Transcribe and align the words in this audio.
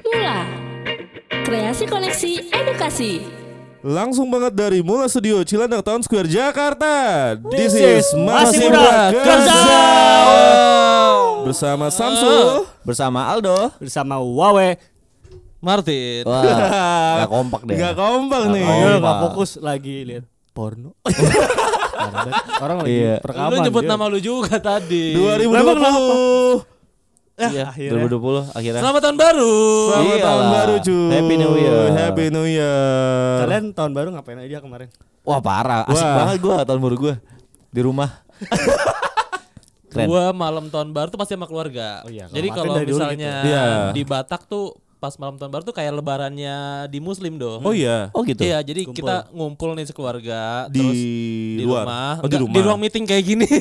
Mula. 0.00 0.38
Kreasi 1.42 1.84
koneksi 1.84 2.32
edukasi. 2.52 3.12
Langsung 3.80 4.26
banget 4.28 4.52
dari 4.52 4.78
Mula 4.80 5.06
Studio 5.06 5.40
Cilandak 5.42 5.80
Town 5.80 6.02
Square 6.02 6.26
Jakarta. 6.26 6.94
This, 7.48 7.72
is 7.72 8.02
is 8.02 8.06
Masih 8.12 8.68
Muda 8.68 9.08
Kerja. 9.08 9.58
Bersama 11.40 11.86
Samsul. 11.88 12.66
bersama 12.82 13.20
Aldo. 13.26 13.70
bersama 13.78 14.18
Wawe. 14.18 14.76
Martin. 15.58 16.22
Wah, 16.22 16.42
gak 17.18 17.30
kompak 17.30 17.60
deh. 17.64 17.74
Gak 17.76 17.94
kompak 17.94 18.42
nih. 18.48 18.62
kompak. 18.62 18.98
Nggak 19.00 19.16
fokus 19.24 19.50
lagi 19.58 19.96
lihat 20.04 20.24
porno. 20.52 20.94
Orang 22.62 22.82
lagi 22.82 22.94
Iya. 22.94 23.14
perekaman. 23.18 23.50
Lu 23.50 23.56
nyebut 23.64 23.82
dia. 23.82 23.90
nama 23.90 24.04
lu 24.06 24.18
juga 24.18 24.54
tadi. 24.58 25.18
2020. 25.18 26.77
Iya. 27.38 27.70
Akhirnya. 27.70 28.02
2020 28.10 28.50
akhirnya. 28.50 28.80
Selamat 28.82 29.00
tahun 29.00 29.16
baru. 29.16 29.54
Selamat 29.88 30.02
Iyalah. 30.10 30.26
tahun 30.26 30.46
baru 30.50 30.74
cuy. 30.82 31.10
Happy 31.14 31.34
New 31.36 31.54
Year. 31.54 31.78
Happy 31.94 32.24
New 32.28 32.46
Year. 32.46 33.36
Kalian 33.40 33.64
tahun 33.70 33.92
baru 33.94 34.08
ngapain 34.10 34.38
aja 34.38 34.58
kemarin? 34.58 34.88
Wah 35.22 35.38
parah, 35.38 35.86
asik 35.86 36.02
Wah. 36.02 36.16
banget 36.18 36.36
gua 36.40 36.56
tahun 36.64 36.80
baru 36.80 36.96
gua 36.98 37.14
di 37.68 37.80
rumah. 37.80 38.10
Keren. 39.88 40.04
Gua 40.04 40.32
malam 40.32 40.68
tahun 40.68 40.90
baru 40.90 41.08
tuh 41.08 41.16
pasti 41.16 41.32
sama 41.32 41.46
keluarga. 41.46 42.04
Oh 42.04 42.10
iya, 42.10 42.26
kalau 42.26 42.36
Jadi 42.36 42.48
kalau 42.50 42.74
dulu 42.76 42.88
misalnya 42.92 43.32
gitu. 43.40 43.48
Iya. 43.48 43.64
di 43.92 44.02
Batak 44.04 44.42
tuh 44.44 44.66
pas 44.98 45.14
malam 45.14 45.38
tahun 45.38 45.48
baru 45.48 45.62
tuh 45.62 45.72
kayak 45.72 45.94
lebarannya 45.94 46.56
di 46.90 46.98
muslim 46.98 47.38
dong. 47.38 47.62
Oh 47.62 47.70
iya. 47.70 48.10
Oh 48.10 48.26
gitu. 48.26 48.42
Iya, 48.42 48.60
jadi 48.60 48.82
Kumpul. 48.84 48.98
kita 48.98 49.16
ngumpul 49.30 49.70
nih 49.78 49.86
sekeluarga 49.86 50.66
Di 50.66 50.76
terus 50.76 50.98
di 51.54 51.64
luar. 51.64 51.86
rumah. 51.86 52.14
Oh, 52.18 52.28
di 52.28 52.36
rumah. 52.36 52.52
Di 52.52 52.60
ruang 52.60 52.78
meeting 52.82 53.04
kayak 53.06 53.24
gini. 53.24 53.46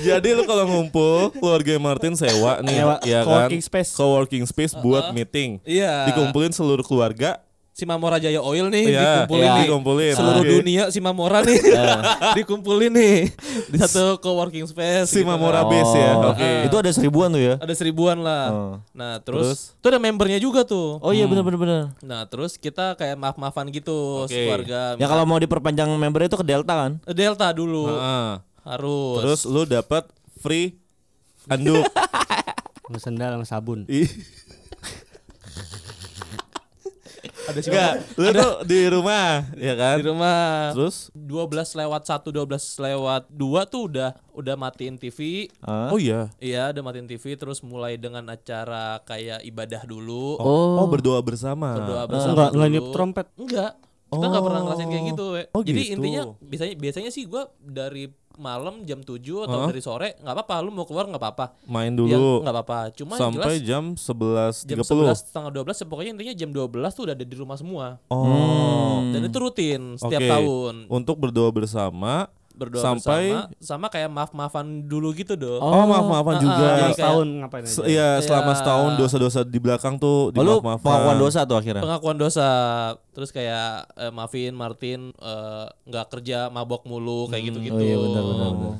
Jadi 0.00 0.28
lu 0.30 0.42
kalau 0.42 0.64
ngumpul 0.64 1.30
keluarga 1.32 1.74
Martin 1.76 2.14
sewa 2.14 2.60
nih 2.60 2.78
Sewa 2.78 2.96
ya 3.02 3.20
kan. 3.20 3.26
co-working 3.26 3.60
space. 3.60 3.90
Co-working 3.92 4.44
space 4.44 4.72
buat 4.74 5.10
meeting. 5.10 5.58
Iya. 5.62 6.08
Dikumpulin 6.08 6.50
seluruh 6.50 6.82
keluarga. 6.82 7.42
si 7.70 7.86
Mamora 7.86 8.18
Jaya 8.18 8.42
Oil 8.42 8.66
nih 8.68 8.90
Iya, 8.90 9.22
dikumpulin 9.22 9.38
iya, 9.40 9.54
nih. 9.54 9.62
dikumpulin. 9.62 10.12
Seluruh 10.12 10.42
Oke. 10.42 10.50
dunia 10.50 10.82
si 10.90 10.98
Mamora 10.98 11.38
nih 11.40 11.62
dikumpulin 12.34 12.90
nih 12.90 13.30
di 13.70 13.78
satu 13.78 14.18
co-working 14.18 14.66
space. 14.66 15.06
Si 15.06 15.22
gitu 15.22 15.30
Mamora 15.30 15.62
kan. 15.62 15.70
Base 15.70 15.94
ya. 15.94 16.12
Oh, 16.12 16.34
Oke. 16.34 16.50
Itu 16.66 16.74
ada 16.74 16.90
seribuan 16.90 17.30
tuh 17.30 17.38
ya. 17.38 17.54
Ada 17.56 17.74
seribuan 17.74 18.18
lah. 18.18 18.46
Oh. 18.50 18.74
Nah 18.90 19.22
Terus? 19.22 19.70
terus, 19.70 19.78
tuh 19.78 19.88
ada 19.88 20.02
membernya 20.02 20.38
juga 20.38 20.66
tuh. 20.66 20.98
Oh 20.98 21.14
iya 21.14 21.22
benar 21.24 21.46
benar 21.46 21.54
benar. 21.56 21.82
Nah 22.02 22.26
terus 22.26 22.58
kita 22.58 22.98
kayak 22.98 23.14
maaf-maafan 23.14 23.70
gitu 23.70 24.26
Oke. 24.26 24.34
sekeluarga. 24.34 24.98
Ya 24.98 25.06
kalau 25.06 25.22
mau 25.22 25.38
diperpanjang 25.38 25.86
member 25.88 26.26
itu 26.26 26.34
ke 26.34 26.42
Delta 26.42 26.74
kan? 26.74 26.92
Delta 27.06 27.46
dulu 27.52 27.86
Heeh. 27.88 28.42
Harus. 28.68 29.16
Terus 29.18 29.40
lu 29.44 29.64
dapat 29.64 30.04
free 30.38 30.76
anduk. 31.46 31.82
Sama 32.84 32.98
sendal 32.98 33.30
sama 33.34 33.44
sabun. 33.44 33.84
Ih, 33.84 34.08
ada 37.44 37.60
sih 37.60 37.68
Enggak, 37.68 37.92
lu 38.14 38.28
tuh 38.30 38.52
di 38.64 38.80
rumah, 38.88 39.44
ya 39.56 39.72
kan? 39.72 39.96
di 39.96 40.04
rumah. 40.04 40.72
Terus 40.72 41.08
12 41.12 41.80
lewat 41.80 42.02
1 42.04 42.28
12 42.28 42.48
lewat 42.78 43.22
2 43.28 43.72
tuh 43.72 43.82
udah 43.88 44.10
udah 44.32 44.54
matiin 44.54 44.96
TV. 44.96 45.48
Hah? 45.60 45.88
Oh 45.88 45.96
iya. 45.96 46.28
Iya, 46.38 46.72
udah 46.72 46.80
matiin 46.80 47.04
TV 47.04 47.36
terus 47.36 47.60
mulai 47.60 47.96
dengan 47.96 48.24
acara 48.24 49.00
kayak 49.02 49.44
ibadah 49.44 49.84
dulu. 49.84 50.36
Oh, 50.36 50.84
berdoa 50.84 51.20
bersama. 51.20 51.72
Berdoa 51.74 52.04
Enggak 52.04 52.06
bersama 52.06 52.32
enggak 52.32 52.52
dulu. 52.52 52.68
niup 52.68 52.86
trompet. 52.92 53.26
Enggak. 53.34 53.72
Kita 54.08 54.24
nggak 54.24 54.44
pernah 54.44 54.60
Oh. 54.60 54.64
ngerasain 54.64 54.88
kayak 54.88 55.04
gitu, 55.08 55.24
we. 55.30 55.42
Oh, 55.52 55.60
Jadi 55.60 55.80
gitu. 55.82 55.92
intinya 55.92 56.22
biasanya 56.40 56.74
biasanya 56.76 57.10
sih 57.10 57.24
gua 57.24 57.52
dari 57.58 58.08
malam 58.38 58.86
jam 58.86 59.02
7 59.02 59.18
atau 59.44 59.68
dari 59.68 59.82
sore 59.82 60.14
nggak 60.22 60.34
apa-apa, 60.34 60.54
lu 60.62 60.70
mau 60.70 60.86
keluar 60.86 61.10
nggak 61.10 61.20
apa-apa. 61.20 61.46
Main 61.66 61.92
dulu 61.92 62.40
nggak 62.46 62.54
apa-apa. 62.54 62.78
Cuma 62.94 63.18
sampai 63.18 63.58
jelas 63.58 63.66
jam 63.66 63.84
11.30. 63.98 64.70
jam 64.70 64.78
11 64.86 65.18
setengah 65.18 65.50
12 65.52 65.90
pokoknya 65.90 66.10
intinya 66.14 66.34
jam 66.38 66.50
12 66.54 66.96
tuh 66.96 67.02
udah 67.10 67.14
ada 67.18 67.26
di 67.26 67.36
rumah 67.36 67.56
semua. 67.58 67.86
Oh. 68.08 69.02
Dan 69.10 69.26
itu 69.26 69.36
rutin 69.36 69.98
setiap 69.98 70.22
Oke. 70.22 70.30
tahun. 70.30 70.74
Untuk 70.86 71.16
berdoa 71.18 71.50
bersama 71.50 72.30
Berdoa 72.58 72.82
sampai 72.82 73.22
bersama 73.30 73.62
sama 73.62 73.86
kayak 73.86 74.10
maaf-maafan 74.10 74.66
dulu 74.82 75.14
gitu 75.14 75.32
dong. 75.32 75.56
Oh, 75.58 75.86
maaf-maafan 75.86 76.34
Ah, 76.34 76.42
juga. 76.42 76.66
kayak- 76.68 76.96
Setahun 76.98 77.26
ngapain 77.38 77.62
aja? 77.62 77.70
Se- 77.72 77.86
Iya, 77.86 78.08
selama 78.18 78.50
Iya. 78.50 78.58
setahun 78.58 78.90
dosa-dosa 78.96 79.40
di 79.42 79.58
belakang 79.58 79.94
tuh 79.96 80.28
Oh, 80.28 80.34
lu 80.34 80.58
dimaaf-maafan. 80.58 80.82
pengakuan 80.82 81.16
dosa 81.16 81.40
tuh 81.44 81.56
akhirnya. 81.56 81.80
pengakuan 81.80 82.16
dosa 82.16 82.46
terus 83.08 83.30
kayak 83.30 83.70
eh, 83.94 84.10
maafin 84.10 84.52
Martin 84.52 85.14
eh, 85.14 85.66
nggak 85.84 86.06
kerja 86.10 86.38
mabok 86.48 86.82
mulu 86.84 87.26
kayak 87.26 87.46
gitu 87.46 87.58
gitu 87.62 87.74
Oh 87.74 87.80
iya 87.80 87.96
benar 87.96 88.22
benar. 88.24 88.50
benar. 88.52 88.74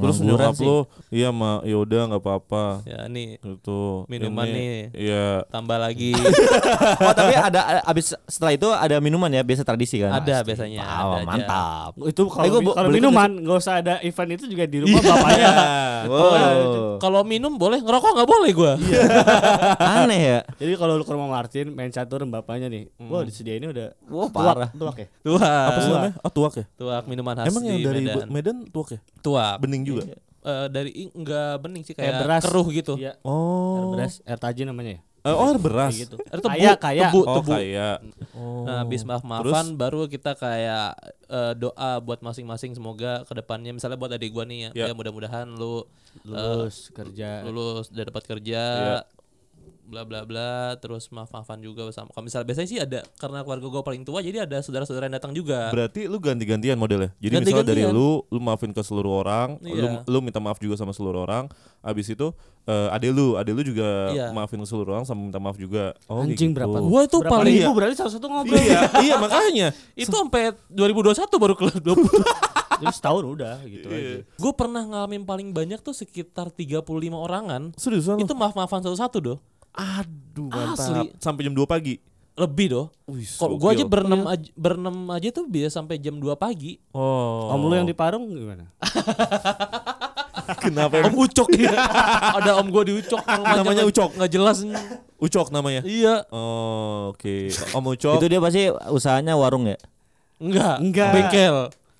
Terus 0.00 0.18
nyokap 0.20 0.52
sih. 0.52 0.62
lu, 0.62 0.78
iya 1.08 1.28
ma, 1.28 1.60
ya 1.62 1.76
udah 1.76 2.02
nggak 2.06 2.20
apa-apa. 2.20 2.64
ya 2.84 3.04
nih 3.04 3.38
Gitu. 3.38 4.04
Minuman 4.06 4.44
Ini, 4.44 4.54
nih. 4.54 4.80
Iya. 4.92 5.26
tambah 5.48 5.76
lagi 5.76 6.12
Oh 7.00 7.12
tapi 7.12 7.32
ada 7.32 7.60
abis 7.82 8.12
setelah 8.24 8.52
itu 8.52 8.68
ada 8.68 8.96
minuman 8.98 9.28
ya 9.28 9.40
biasa 9.40 9.62
tradisi 9.62 9.98
kan? 9.98 10.14
ada 10.14 10.40
biasanya 10.40 10.80
Wow, 10.80 10.88
ada 10.88 11.16
aja. 11.16 11.26
mantap. 11.26 11.90
Itu 12.04 12.22
Eh, 12.24 12.30
kalau 12.30 12.60
boleh 12.62 12.92
minuman 12.92 13.30
nggak 13.38 13.58
usah 13.58 13.74
ada 13.76 13.94
event 14.00 14.30
itu 14.32 14.44
juga 14.46 14.64
di 14.64 14.78
rumah 14.80 15.00
bapaknya. 15.00 15.48
Wow. 15.98 16.96
kalau 16.98 17.20
minum 17.22 17.50
boleh 17.52 17.78
ngerokok 17.78 18.10
nggak 18.12 18.28
boleh 18.28 18.50
gua 18.52 18.72
Aneh 19.98 20.20
ya. 20.20 20.38
Jadi 20.56 20.72
kalau 20.74 20.94
lu 20.94 21.02
ke 21.02 21.10
rumah 21.10 21.26
Martin 21.28 21.72
main 21.72 21.90
catur 21.90 22.22
bapaknya 22.24 22.68
nih, 22.68 22.86
wah 23.00 23.22
disediainnya 23.22 23.68
udah 23.68 23.88
Wah 24.06 24.28
tuak, 24.28 24.54
parah. 24.54 24.70
tuak 24.72 24.96
ya. 24.96 25.06
tuak 25.20 25.42
Apa 25.42 25.78
sih 25.80 25.90
namanya? 25.90 26.14
Oh, 26.20 26.30
tuak 26.30 26.54
ya? 26.54 26.64
tuak 26.72 27.02
minuman 27.04 27.34
khas 27.34 27.46
Emang 27.48 27.62
yang 27.64 27.76
di 27.76 27.84
dari 27.84 28.00
Medan. 28.04 28.26
Medan, 28.28 28.56
tuak 28.68 28.88
ya? 28.88 28.98
tuak 29.18 29.54
Bening 29.58 29.82
juga. 29.90 30.02
Eh, 30.40 30.66
dari 30.68 30.90
ing- 30.96 31.14
enggak 31.14 31.52
bening 31.58 31.82
sih 31.82 31.92
Kayak 31.92 32.04
kayak 32.08 32.20
beras. 32.22 32.42
keruh 32.42 32.66
gitu 32.70 32.94
Iya. 32.94 33.12
Air 33.14 33.26
Oh. 33.26 33.90
beras, 33.90 34.22
air 34.22 34.38
tajin 34.38 34.64
namanya 34.64 34.92
ya. 34.92 35.00
Eh, 35.20 35.34
oh, 35.34 35.44
air 35.44 35.58
beras. 35.58 35.90
Kayak 35.90 36.02
gitu. 36.04 36.16
Air 36.22 36.38
tebu, 36.38 36.48
Kaya, 36.48 36.72
kaya. 36.78 37.02
tebu, 37.04 37.20
Oh, 37.20 37.36
tebu. 37.36 37.50
kayak. 37.52 37.96
Oh. 38.32 38.62
Nah, 38.62 38.76
habis 38.80 39.02
maaf-maafan 39.02 39.66
baru 39.74 40.06
kita 40.06 40.32
kayak 40.34 40.94
eh, 41.28 41.52
doa 41.54 41.90
buat 41.98 42.18
masing-masing 42.18 42.72
semoga 42.72 43.20
ke 43.22 43.34
depannya 43.34 43.70
misalnya 43.70 43.96
buat 43.96 44.08
adik 44.10 44.30
gua 44.30 44.42
nih 44.42 44.70
ya, 44.70 44.70
Ya. 44.72 44.84
ya 44.86 44.94
mudah-mudahan 44.94 45.44
lu 45.50 45.84
Lulus 46.22 46.88
kerja. 46.90 47.42
lulus 47.42 47.90
udah 47.90 48.04
dapat 48.06 48.24
kerja 48.26 48.62
Iya. 48.62 48.98
Bla 49.88 50.04
bla 50.04 50.20
bla 50.22 50.52
terus 50.76 51.08
maaf-maafan 51.08 51.58
juga 51.58 51.82
bersama 51.82 52.06
kalau 52.08 52.22
misalnya 52.22 52.44
biasanya 52.44 52.68
sih 52.68 52.76
ada 52.76 53.00
karena 53.16 53.40
keluarga 53.40 53.66
gue 53.66 53.82
paling 53.82 54.02
tua 54.02 54.20
jadi 54.20 54.44
ada 54.44 54.60
saudara-saudara 54.60 55.08
yang 55.08 55.16
datang 55.16 55.32
juga 55.32 55.72
Berarti 55.72 56.04
lu 56.04 56.18
ganti-gantian 56.18 56.76
modelnya. 56.76 57.08
Jadi 57.16 57.34
misalnya 57.40 57.64
dari 57.66 57.82
lu, 57.82 58.20
lu 58.24 58.38
maafin 58.38 58.68
ke 58.68 58.78
seluruh 58.78 59.18
orang, 59.18 59.56
Iya. 59.60 60.04
lu 60.04 60.16
lu 60.16 60.18
minta 60.20 60.38
maaf 60.38 60.58
juga 60.58 60.76
sama 60.76 60.92
seluruh 60.92 61.22
orang. 61.22 61.48
Abis 61.80 62.08
itu 62.08 62.28
eh 62.64 62.88
ade 62.90 63.08
lu, 63.08 63.34
ade 63.34 63.48
lu 63.48 63.62
juga 63.62 64.12
Iya. 64.12 64.28
maafin 64.30 64.60
ke 64.60 64.68
seluruh 64.68 64.92
orang 64.92 65.04
sama 65.04 65.22
minta 65.22 65.38
maaf 65.38 65.56
juga. 65.56 65.96
Oh, 66.04 66.20
Anjing 66.20 66.52
gitu. 66.52 66.54
berapa? 66.54 66.76
Gua 66.78 67.00
itu 67.02 67.18
Berapa 67.18 67.32
paling- 67.34 67.56
ribu 67.58 67.70
berarti 67.72 67.94
satu-satu 67.96 68.26
ngobrol. 68.26 68.60
Iya, 68.60 68.80
iya 69.00 69.14
makanya. 69.16 69.68
itu 69.94 70.10
sampai 70.10 70.52
2021 70.68 71.16
baru 71.34 71.54
kelar 71.54 71.80
20 71.80 71.96
Jadi 72.78 72.94
setahun 72.94 73.24
udah 73.26 73.56
gitu 73.64 73.88
Iya. 73.88 74.22
aja. 74.22 74.38
gue 74.38 74.52
pernah 74.54 74.82
ngalamin 74.84 75.22
paling 75.22 75.50
banyak 75.50 75.80
tuh 75.80 75.90
sekitar 75.90 76.46
35 76.48 76.86
orangan 77.10 77.74
Seriusan 77.74 78.22
itu 78.22 78.30
maaf-maafan 78.32 78.78
satu-satu 78.80 79.18
doh 79.18 79.38
Aduh, 79.78 80.50
mantap. 80.50 80.74
Asli. 80.74 81.14
Sampai 81.16 81.46
jam 81.46 81.54
2 81.54 81.62
pagi. 81.64 81.96
lebih 82.38 82.70
doh 82.70 82.86
kalau 83.34 83.58
gue 83.58 83.66
aja 83.66 83.82
berenam 83.82 84.22
aja, 84.22 84.46
berenam 84.54 84.94
aja 85.10 85.34
tuh 85.34 85.50
bisa 85.50 85.74
sampai 85.74 85.98
jam 85.98 86.14
2 86.14 86.38
pagi 86.38 86.78
Oh. 86.94 87.50
Om 87.50 87.66
lu 87.66 87.74
yang 87.74 87.82
di 87.82 87.98
Parung 87.98 88.30
gimana? 88.30 88.70
kenapa 90.62 91.02
Om 91.02 91.18
Ucok 91.18 91.50
ya. 91.52 91.74
Ada 92.38 92.62
om 92.62 92.70
gua 92.70 92.86
di 92.86 92.94
Ucok 92.94 93.20
Namanya 93.58 93.82
Ucok? 93.84 94.14
nggak 94.14 94.30
jelas. 94.30 94.62
Ucok 95.18 95.50
namanya? 95.50 95.82
Iya. 95.82 96.24
Oh, 96.30 97.10
oke. 97.10 97.50
Om 97.74 97.84
Ucok. 97.90 98.22
Itu 98.22 98.26
dia 98.30 98.38
pasti 98.38 98.70
usahanya 98.88 99.34
warung 99.34 99.66
ya? 99.66 99.76
Enggak. 100.38 100.76
Enggak. 100.78 101.10
Bengkel. 101.10 101.56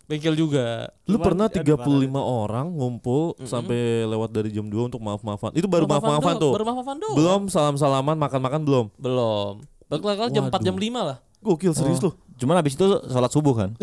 Bengkel 0.08 0.34
juga. 0.34 0.88
Lu 1.04 1.20
Cuman 1.20 1.26
pernah 1.28 1.46
ada 1.52 1.60
35 1.60 1.84
orang 2.16 2.66
ngumpul 2.72 3.36
sampai 3.44 4.08
lewat 4.08 4.32
dari 4.32 4.48
jam 4.48 4.64
2 4.64 4.88
untuk 4.88 5.04
maaf-maafan. 5.04 5.52
Itu 5.52 5.68
baru 5.68 5.84
maaf-maafan 5.84 6.32
doang, 6.32 6.42
tuh. 6.42 6.52
Baru 6.56 6.64
maaf-maafan 6.64 6.96
doang. 6.96 7.16
Belum 7.16 7.40
salam-salaman, 7.52 8.16
makan-makan 8.16 8.64
belum. 8.64 8.86
Belum. 8.96 9.60
Bakal 9.92 10.32
jam 10.32 10.48
4 10.48 10.64
jam 10.64 10.76
5 10.80 10.96
lah. 11.04 11.20
Gokil 11.44 11.76
serius 11.76 12.00
lu. 12.00 12.10
Cuman 12.40 12.56
abis 12.56 12.74
itu 12.74 12.86
sholat 13.04 13.30
subuh 13.30 13.54
kan? 13.54 13.70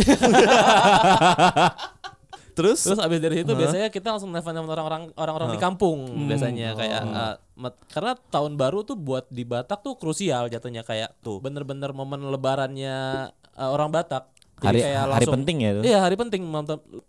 Terus, 2.55 2.87
Terus 2.87 2.99
abis 3.03 3.19
dari 3.19 3.43
situ 3.43 3.51
biasanya 3.51 3.91
kita 3.91 4.15
langsung 4.15 4.31
nelfon 4.31 4.55
sama 4.55 4.71
orang-orang 4.71 5.11
orang-orang 5.19 5.49
di 5.51 5.59
kampung 5.59 6.07
biasanya 6.23 6.71
kayak 6.71 7.01
uh, 7.03 7.35
met- 7.59 7.83
karena 7.91 8.15
tahun 8.31 8.55
baru 8.55 8.87
tuh 8.87 8.95
buat 8.95 9.27
di 9.27 9.43
Batak 9.43 9.83
tuh 9.83 9.99
krusial 9.99 10.47
jatuhnya 10.47 10.87
kayak 10.87 11.19
tuh 11.19 11.43
bener-bener 11.43 11.91
momen 11.91 12.23
lebarannya 12.31 13.27
uh, 13.59 13.69
orang 13.75 13.91
Batak. 13.91 14.31
Hari 14.55 14.79
kayak 14.79 14.95
hari 14.95 15.11
langsung- 15.11 15.35
penting 15.35 15.57
ya 15.59 15.69
itu. 15.69 15.81
Iya 15.83 15.99
hari 15.99 16.15
penting 16.15 16.41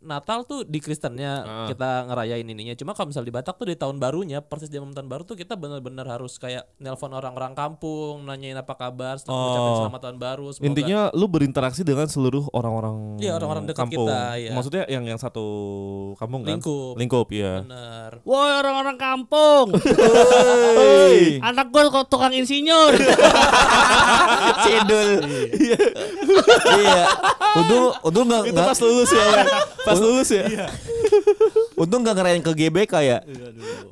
Natal 0.02 0.42
tuh 0.42 0.62
di 0.62 0.78
Kristennya 0.78 1.32
kita 1.68 2.04
ngerayain 2.04 2.42
ininya. 2.42 2.74
Cuma 2.74 2.90
kalau 2.90 3.08
misal 3.08 3.22
di 3.22 3.30
Batak 3.30 3.54
tuh 3.54 3.66
di 3.66 3.74
tahun 3.74 3.96
barunya 3.96 4.40
persis 4.40 4.66
jam 4.66 4.82
tahun 4.88 5.06
baru 5.06 5.22
tuh 5.22 5.34
kita 5.34 5.54
benar-benar 5.54 6.06
harus 6.08 6.36
kayak 6.36 6.66
nelpon 6.76 7.10
orang-orang 7.10 7.54
kampung, 7.54 8.22
nanyain 8.22 8.54
apa 8.54 8.74
kabar, 8.74 9.16
setelah 9.16 9.38
Oh. 9.38 9.78
selamat 9.80 10.00
tahun 10.02 10.18
baru. 10.18 10.46
Semoga 10.50 10.66
Intinya 10.66 11.00
lu 11.12 11.26
berinteraksi 11.26 11.80
dengan 11.80 12.06
seluruh 12.06 12.50
orang-orang 12.50 13.18
Iya, 13.18 13.34
orang-orang 13.34 13.64
dekat 13.64 13.78
kampung. 13.84 14.10
kita, 14.10 14.20
iya. 14.36 14.50
Maksudnya 14.50 14.82
yang 14.86 15.04
yang 15.04 15.16
satu 15.16 15.46
kampung 16.16 16.42
kan? 16.42 16.58
Lingkup. 16.58 16.94
Lingkup 16.96 17.26
ya. 17.30 17.62
bener. 17.62 18.10
Woi 18.22 18.50
orang-orang 18.52 18.96
kampung. 18.96 19.70
Anak 21.46 21.70
gue 21.70 21.82
kok 21.86 22.06
tukang 22.08 22.32
insinyur. 22.32 22.90
Cedul. 24.64 25.10
Iya. 26.76 27.02
Untung 27.56 27.84
untung 28.04 28.24
enggak 28.28 28.42
Itu 28.52 28.60
pas 28.60 28.78
lulus 28.80 29.10
ya. 29.12 29.26
Pas 29.84 29.98
lulus 30.00 30.28
ya. 30.28 30.44
untung 31.76 32.00
enggak 32.04 32.16
ngerayain 32.20 32.42
ke 32.44 32.52
GBK 32.52 32.94
ya. 33.04 33.18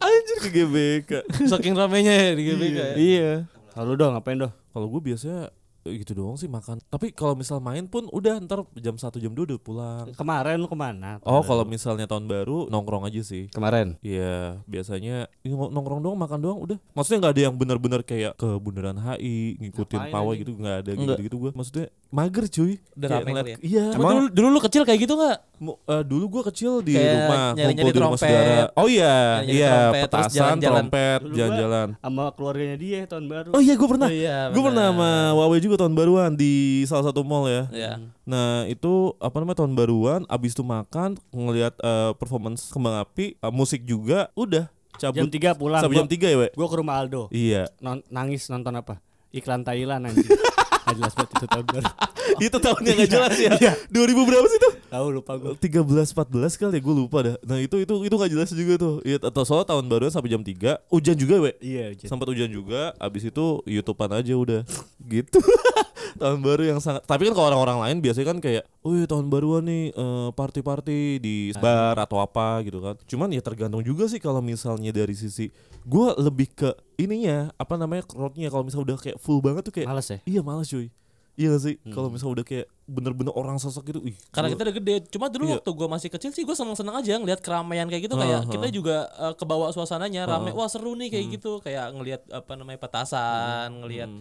Anjir 0.01 0.37
ke 0.45 0.49
GBK. 0.53 1.11
Saking 1.49 1.75
ramenya 1.77 2.13
ya 2.13 2.31
di 2.37 2.43
GBK 2.45 2.77
ya. 2.77 2.95
Iya. 2.97 3.31
Lalu 3.75 3.93
dong 3.99 4.11
ngapain 4.15 4.39
doh? 4.39 4.53
Kalau 4.75 4.87
gue 4.91 5.01
biasanya 5.01 5.51
gitu 5.87 6.13
doang 6.15 6.35
sih 6.35 6.47
makan. 6.47 6.81
Tapi 6.83 7.11
kalau 7.11 7.33
misal 7.33 7.59
main 7.59 7.85
pun 7.85 8.09
udah 8.09 8.41
ntar 8.41 8.65
jam 8.75 8.95
1 8.95 9.05
jam 9.15 9.31
2 9.31 9.45
udah 9.45 9.59
pulang. 9.59 10.05
Kemarin 10.11 10.57
lu 10.57 10.65
ke 10.65 10.75
mana? 10.75 11.21
Oh, 11.21 11.41
kalau 11.41 11.63
misalnya 11.63 12.05
tahun 12.05 12.25
baru 12.25 12.67
nongkrong 12.67 13.05
aja 13.05 13.21
sih. 13.21 13.47
Kemarin. 13.49 14.01
Iya, 14.01 14.65
biasanya 14.65 15.29
ini 15.41 15.53
ngo- 15.53 15.69
nongkrong 15.69 16.01
doang, 16.01 16.17
makan 16.17 16.41
doang, 16.41 16.59
udah. 16.59 16.79
Maksudnya 16.93 17.19
nggak 17.21 17.33
ada 17.33 17.43
yang 17.43 17.55
benar-benar 17.55 18.01
kayak 18.01 18.33
ke 18.35 18.49
bundaran 18.57 18.97
HI 18.97 19.37
ngikutin 19.61 19.99
Ngapain 20.01 20.15
pawai 20.15 20.35
gitu, 20.37 20.53
nggak 20.55 20.77
ada 20.79 20.91
Enggak. 20.91 21.07
gitu-gitu 21.15 21.37
gue. 21.39 21.51
Maksudnya 21.53 21.87
mager 22.09 22.45
cuy. 22.47 22.73
Udah 22.95 23.09
Kayak 23.11 23.25
ngeliat- 23.27 23.47
ya? 23.47 23.57
Iya. 23.61 23.85
Emang 23.93 24.13
dulu, 24.15 24.27
dulu 24.31 24.49
lu 24.51 24.61
kecil 24.61 24.83
kayak 24.83 25.01
gitu 25.01 25.15
nggak? 25.15 25.39
Eh, 25.65 26.03
dulu 26.05 26.25
gue 26.31 26.43
kecil 26.49 26.73
di 26.81 26.93
Kayak 26.93 27.13
rumah, 27.15 27.45
nyari-nyari 27.53 27.73
ngumpul 27.75 27.89
di 27.89 27.99
rumah 27.99 28.11
trompet. 28.15 28.29
saudara. 28.29 28.65
Oh 28.75 28.89
iya, 28.91 29.15
iya, 29.45 29.71
trompet, 29.71 30.03
petasan, 30.05 30.33
jalan-jalan. 30.35 30.83
trompet, 30.83 31.19
Dulu 31.21 31.29
gua- 31.29 31.39
jalan-jalan. 31.39 31.89
Sama 31.97 32.25
keluarganya 32.33 32.77
dia 32.77 32.99
tahun 33.05 33.25
baru. 33.27 33.51
Oh 33.51 33.61
iya, 33.61 33.75
gue 33.75 33.89
pernah. 33.89 34.09
Oh 34.09 34.15
iya, 34.15 34.39
gue 34.49 34.63
pernah 34.63 34.85
sama 34.87 35.11
Wawe 35.35 35.57
juga 35.59 35.74
tahun 35.77 35.95
baruan 35.95 36.35
di 36.35 36.83
salah 36.89 37.11
satu 37.11 37.23
mall 37.23 37.47
ya. 37.47 37.65
Iya. 37.71 37.93
Nah 38.27 38.65
itu 38.67 39.15
apa 39.19 39.37
namanya 39.41 39.65
tahun 39.65 39.73
baruan, 39.77 40.21
abis 40.27 40.55
itu 40.55 40.65
makan, 40.65 41.19
ngelihat 41.31 41.75
eh, 41.79 42.13
performance 42.19 42.71
kembang 42.71 42.99
api, 43.01 43.35
eh, 43.37 43.53
musik 43.53 43.83
juga, 43.85 44.31
udah 44.35 44.69
cabut. 44.99 45.27
Jam 45.27 45.31
3 45.31 45.59
pulang. 45.59 45.83
Sampai 45.83 45.99
jam 45.99 46.09
3 46.11 46.31
ya, 46.31 46.37
we? 46.39 46.49
Gue 46.55 46.69
ke 46.71 46.77
rumah 46.79 46.95
Aldo. 47.03 47.27
Iya. 47.35 47.67
Non- 47.83 48.05
nangis 48.11 48.47
nonton 48.47 48.75
apa? 48.79 49.03
Iklan 49.35 49.67
Thailand 49.67 50.07
anjing. 50.11 50.31
Gak 50.85 50.95
jelas 51.01 51.15
banget 51.17 51.31
itu 51.35 51.47
tahun 51.49 51.67
baru. 51.67 51.87
itu 52.47 52.57
tahunnya 52.57 52.93
gak 53.05 53.11
jelas 53.11 53.37
ya. 53.37 53.53
2000 53.91 54.29
berapa 54.29 54.47
sih 54.49 54.61
tuh? 54.61 54.73
Tahu 54.89 55.07
lupa 55.21 55.33
gue. 55.37 55.53
13 55.59 55.85
14 56.15 56.61
kali 56.61 56.79
ya 56.79 56.83
gue 56.83 56.95
lupa 56.95 57.19
dah. 57.25 57.37
Nah, 57.45 57.59
itu 57.61 57.77
itu 57.83 57.95
itu 58.07 58.15
gak 58.15 58.31
jelas 58.31 58.49
juga 58.53 58.75
tuh. 58.79 58.95
Iya, 59.03 59.19
atau 59.21 59.43
soal 59.43 59.65
tahun 59.67 59.85
baruan 59.87 60.13
sampai 60.13 60.31
jam 60.33 60.43
3, 60.43 60.81
hujan 60.89 61.17
juga, 61.19 61.35
we. 61.41 61.53
Iya, 61.61 61.97
Jen. 61.99 62.09
Sempat 62.09 62.27
hujan 62.31 62.51
juga, 62.51 62.95
abis 62.97 63.29
itu 63.29 63.45
YouTubean 63.67 64.13
aja 64.15 64.35
udah. 64.35 64.61
gitu. 65.13 65.39
tahun 66.21 66.47
baru 66.47 66.63
yang 66.63 66.79
sangat 66.79 67.03
Tapi 67.11 67.27
kan 67.27 67.35
kalau 67.35 67.49
orang-orang 67.51 67.79
lain 67.83 67.97
biasanya 67.99 68.27
kan 68.31 68.39
kayak, 68.39 68.63
"Wih, 68.87 69.03
tahun 69.11 69.27
baruan 69.27 69.67
nih 69.67 69.91
eh, 69.91 70.29
party-party 70.31 71.19
di 71.19 71.51
bar 71.59 71.99
atau 71.99 72.23
apa 72.23 72.63
gitu 72.63 72.79
kan." 72.79 72.95
Cuman 73.09 73.35
ya 73.35 73.43
tergantung 73.43 73.83
juga 73.83 74.07
sih 74.07 74.23
kalau 74.23 74.39
misalnya 74.39 74.95
dari 74.95 75.15
sisi 75.19 75.51
gue 75.85 76.09
lebih 76.17 76.49
ke 76.55 76.71
ininya, 76.97 77.51
apa 77.59 77.75
namanya? 77.77 78.07
crowdnya 78.07 78.49
kalau 78.49 78.65
misalnya 78.65 78.95
udah 78.95 78.99
kayak 79.01 79.19
full 79.19 79.43
banget 79.43 79.63
tuh 79.67 79.75
kayak 79.75 79.89
Males 79.91 80.09
ya? 80.09 80.19
Iya 80.25 80.41
males 80.41 80.69
cuy 80.71 80.89
Iya 81.35 81.51
gak 81.51 81.63
sih 81.63 81.75
Kalau 81.89 82.09
misalnya 82.09 82.41
udah 82.41 82.47
kayak 82.47 82.67
Bener-bener 82.85 83.33
orang 83.33 83.57
sosok 83.57 83.89
gitu 83.89 84.01
ih, 84.05 84.13
Karena 84.29 84.49
gua- 84.49 84.55
kita 84.55 84.63
udah 84.63 84.77
gede. 84.77 84.95
Cuma 85.09 85.27
dulu 85.27 85.45
Iya. 85.47 85.57
waktu 85.57 85.71
gue 85.73 85.89
masih 85.89 86.09
kecil 86.13 86.31
sih 86.31 86.45
gue 86.45 86.53
seneng-seneng 86.53 86.93
aja 86.95 87.17
ngeliat 87.17 87.41
keramaian 87.41 87.89
kayak 87.89 88.03
gitu 88.05 88.15
kayak 88.15 88.45
Heeh. 88.45 88.53
kita 88.53 88.67
juga 88.69 88.97
uh, 89.17 89.33
kebawa 89.33 89.73
suasananya 89.73 90.29
rame. 90.29 90.53
Wah 90.53 90.69
seru 90.69 90.93
nih 90.93 91.09
kayak 91.09 91.27
gitu. 91.33 91.65
Kayak 91.65 91.97
ngelihat 91.97 92.23
apa 92.29 92.53
namanya 92.55 92.77
petasan, 92.77 93.81
ngelihat 93.81 94.13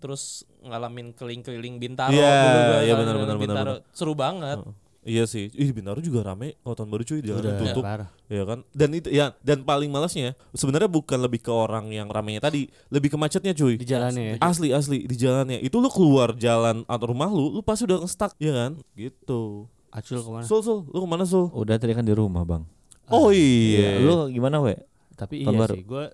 terus 0.00 0.44
ngalamin 0.60 1.12
keliling-keliling 1.12 1.76
Bintaro 1.76 2.12
Iya, 2.12 2.84
iya, 2.84 2.94
benar, 2.94 3.36
Bintaro. 3.36 3.40
benar, 3.40 3.66
Seru 3.92 4.12
banget. 4.12 4.64
Iya 5.00 5.24
sih 5.24 5.48
Ih 5.56 5.72
Bintaro 5.72 5.96
juga 5.98 6.20
rame 6.20 6.60
Kalau 6.60 6.76
tahun 6.76 6.90
baru 6.92 7.02
cuy 7.02 7.24
Jangan 7.24 7.40
Udah 7.40 7.52
tutup 7.56 7.82
parah. 7.82 8.08
Ya 8.28 8.44
kan 8.44 8.68
Dan 8.70 8.88
itu 8.92 9.08
ya 9.08 9.32
Dan 9.40 9.64
paling 9.64 9.88
malesnya 9.88 10.36
Sebenarnya 10.52 10.92
bukan 10.92 11.16
lebih 11.16 11.40
ke 11.40 11.48
orang 11.48 11.88
yang 11.88 12.04
ramenya 12.06 12.44
tadi 12.44 12.68
Lebih 12.92 13.12
ke 13.12 13.16
macetnya 13.16 13.56
cuy 13.56 13.80
Di 13.80 13.88
jalannya 13.88 14.22
ya. 14.22 14.34
Asli 14.44 14.76
asli 14.76 15.08
Di 15.08 15.16
jalannya 15.16 15.56
Itu 15.58 15.80
lu 15.80 15.88
keluar 15.88 16.36
jalan 16.36 16.84
Atau 16.84 17.16
rumah 17.16 17.32
lu 17.32 17.48
Lu 17.48 17.64
pasti 17.64 17.88
udah 17.88 18.04
nge-stuck 18.04 18.36
Ya 18.36 18.52
kan 18.52 18.76
Gitu 18.92 19.64
Acul 19.88 20.20
ke 20.20 20.30
mana? 20.30 20.44
Sul 20.44 20.60
Sul 20.60 20.84
Lu 20.86 21.00
ke 21.00 21.08
mana 21.08 21.24
Sul 21.24 21.48
Udah 21.48 21.80
tadi 21.80 21.96
kan 21.96 22.04
di 22.04 22.12
rumah, 22.12 22.44
Bang. 22.44 22.68
Oh 23.08 23.32
iya 23.32 23.98
Lu 23.98 24.28
gimana, 24.28 24.60
We? 24.60 24.76
Tapi 25.16 25.42
iya 25.42 25.50
baru. 25.50 25.74
sih, 25.76 25.84
gue 25.84 26.04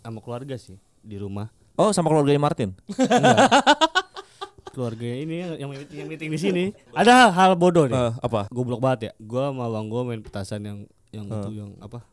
sama 0.00 0.20
keluarga 0.20 0.56
sih 0.56 0.76
di 1.00 1.20
rumah. 1.20 1.52
Oh, 1.76 1.92
sama 1.92 2.08
keluarganya 2.08 2.40
Martin. 2.40 2.72
Keluarga 4.78 5.10
ini 5.10 5.34
yang 5.36 5.52
yang 5.58 5.68
meeting, 5.68 5.98
yang 5.98 6.06
meeting 6.06 6.28
di 6.30 6.38
sini. 6.38 6.64
Ada 6.92 7.28
hal 7.28 7.58
bodoh 7.58 7.84
nih. 7.84 7.98
Eh, 7.98 8.12
Apa 8.16 8.46
Goblok 8.46 8.78
banget 8.78 9.00
ya. 9.02 9.12
Gua 9.18 9.50
sama 9.50 9.66
Bang 9.66 9.90
gua 9.90 10.06
main 10.06 10.22
petasan 10.22 10.62
yang 10.62 10.78
yang 11.10 11.26
itu 11.26 11.50
yang 11.52 11.74
apa? 11.78 12.06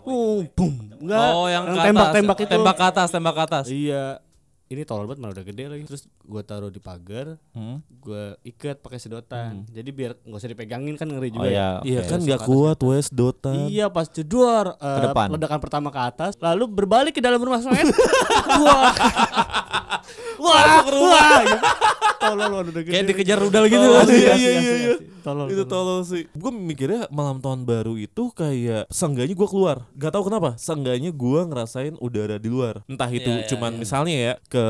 Uh, 0.00 0.42
boom. 0.50 0.74
Enggak. 0.96 1.30
oh 1.30 1.46
yang, 1.46 1.62
atas. 1.64 1.84
tembak-tembak 1.84 2.38
itu. 2.40 2.50
Tembak 2.50 2.74
ke 2.74 2.84
atas, 2.86 3.08
tembak 3.08 3.34
ke 3.34 3.42
atas. 3.44 3.64
Iya. 3.68 4.18
Ini 4.66 4.82
tolol 4.82 5.06
banget 5.06 5.20
malah 5.22 5.32
udah 5.32 5.46
gede 5.46 5.64
lagi. 5.64 5.82
Terus 5.84 6.02
gua 6.20 6.42
taruh 6.42 6.68
di 6.68 6.76
pagar, 6.76 7.38
Hmm. 7.50 7.80
gua 7.96 8.36
ikat 8.42 8.78
pakai 8.78 8.98
sedotan. 8.98 9.62
Jadi 9.66 9.88
biar 9.88 10.18
nggak 10.18 10.38
usah 10.38 10.50
dipegangin 10.50 10.92
kan 10.94 11.06
ngeri 11.06 11.30
Oh 11.30 11.34
juga. 11.34 11.46
ya. 11.46 11.52
iya. 11.52 11.68
Iya 11.86 12.00
oke. 12.00 12.08
kan 12.08 12.18
gak 12.20 12.40
kuat 12.42 12.78
Wes 12.82 13.06
Dota 13.08 13.52
Iya 13.64 13.86
pas 13.88 14.06
jedor 14.06 14.74
eh, 14.74 15.00
depan. 15.04 15.28
ledakan 15.30 15.56
pertama 15.58 15.88
ke 15.88 16.00
atas 16.02 16.34
lalu 16.36 16.66
berbalik 16.66 17.14
ke 17.14 17.22
dalam 17.22 17.38
rumah 17.38 17.62
wah. 17.64 18.92
Wah, 20.48 20.82
wah. 20.88 21.38
gitu. 21.44 21.56
Tolol 22.18 22.50
udah 22.50 22.72
gede. 22.82 22.90
Kayak 22.90 23.04
dikejar 23.14 23.38
rudal 23.38 23.64
gitu. 23.70 23.86
Oh, 23.86 24.02
iya, 24.10 24.34
iya, 24.34 24.34
iya, 24.34 24.52
iya. 24.58 24.94
asli. 24.96 25.06
Tolol. 25.28 25.46
itu 25.52 25.64
tolol. 25.68 26.00
sih 26.08 26.24
gue 26.30 26.52
mikirnya 26.54 27.04
malam 27.12 27.36
tahun 27.42 27.68
baru 27.68 28.00
itu 28.00 28.32
kayak 28.32 28.88
seenggaknya 28.88 29.36
gue 29.36 29.48
keluar 29.50 29.84
gak 29.92 30.16
tahu 30.16 30.30
kenapa 30.32 30.56
seenggaknya 30.56 31.12
gue 31.12 31.40
ngerasain 31.44 31.94
udara 32.00 32.40
di 32.40 32.48
luar 32.48 32.80
entah 32.88 33.10
itu 33.12 33.28
Iya, 33.28 33.44
iya, 33.44 33.48
cuman 33.50 33.76
iya. 33.76 33.80
misalnya 33.82 34.16
ya 34.16 34.34
ke 34.48 34.64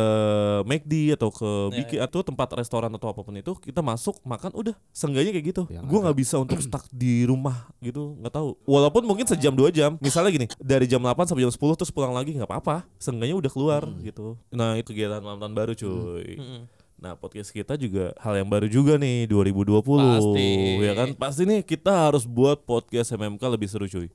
McD 0.66 0.92
atau 1.14 1.30
ke 1.30 1.46
Iya, 1.46 1.76
Biki 1.78 1.96
atau 2.02 2.20
tempat 2.26 2.48
restoran 2.58 2.90
atau 2.90 3.06
apa 3.12 3.22
pun 3.22 3.38
itu 3.38 3.54
kita 3.60 3.86
masuk 3.86 4.18
makan 4.26 4.50
udah 4.56 4.74
seenggaknya 4.90 5.30
kayak 5.36 5.46
gitu 5.54 5.62
gue 5.70 5.98
nggak 6.02 6.16
bisa 6.18 6.42
untuk 6.42 6.58
stuck 6.58 6.90
di 6.90 7.22
rumah 7.22 7.70
gitu 7.78 8.18
nggak 8.18 8.34
tahu 8.34 8.58
walaupun 8.66 9.06
mungkin 9.06 9.30
sejam 9.30 9.54
dua 9.54 9.70
jam 9.70 9.94
misalnya 10.02 10.34
gini 10.34 10.46
dari 10.58 10.90
jam 10.90 10.98
8 10.98 11.14
sampai 11.28 11.46
jam 11.46 11.52
10 11.54 11.78
terus 11.78 11.92
pulang 11.94 12.10
lagi 12.10 12.34
nggak 12.34 12.50
apa-apa 12.50 12.82
seenggaknya 12.98 13.38
udah 13.38 13.50
keluar 13.52 13.82
gitu 14.02 14.34
nah 14.50 14.74
itu 14.74 14.90
kegiatan 14.90 15.22
malam 15.22 15.38
tahun 15.38 15.54
baru 15.54 15.67
cuy. 15.74 16.36
Mm-mm. 16.38 16.62
Nah 16.98 17.14
podcast 17.14 17.54
kita 17.54 17.78
juga 17.78 18.10
hal 18.18 18.42
yang 18.42 18.50
baru 18.50 18.66
juga 18.66 18.98
nih 18.98 19.30
2020 19.30 19.86
Pasti. 19.86 20.50
ya 20.82 20.92
kan? 20.98 21.08
Pasti 21.14 21.42
nih 21.46 21.62
kita 21.62 22.10
harus 22.10 22.26
buat 22.26 22.66
podcast 22.66 23.14
MMK 23.14 23.38
lebih 23.54 23.70
seru 23.70 23.86
cuy. 23.86 24.10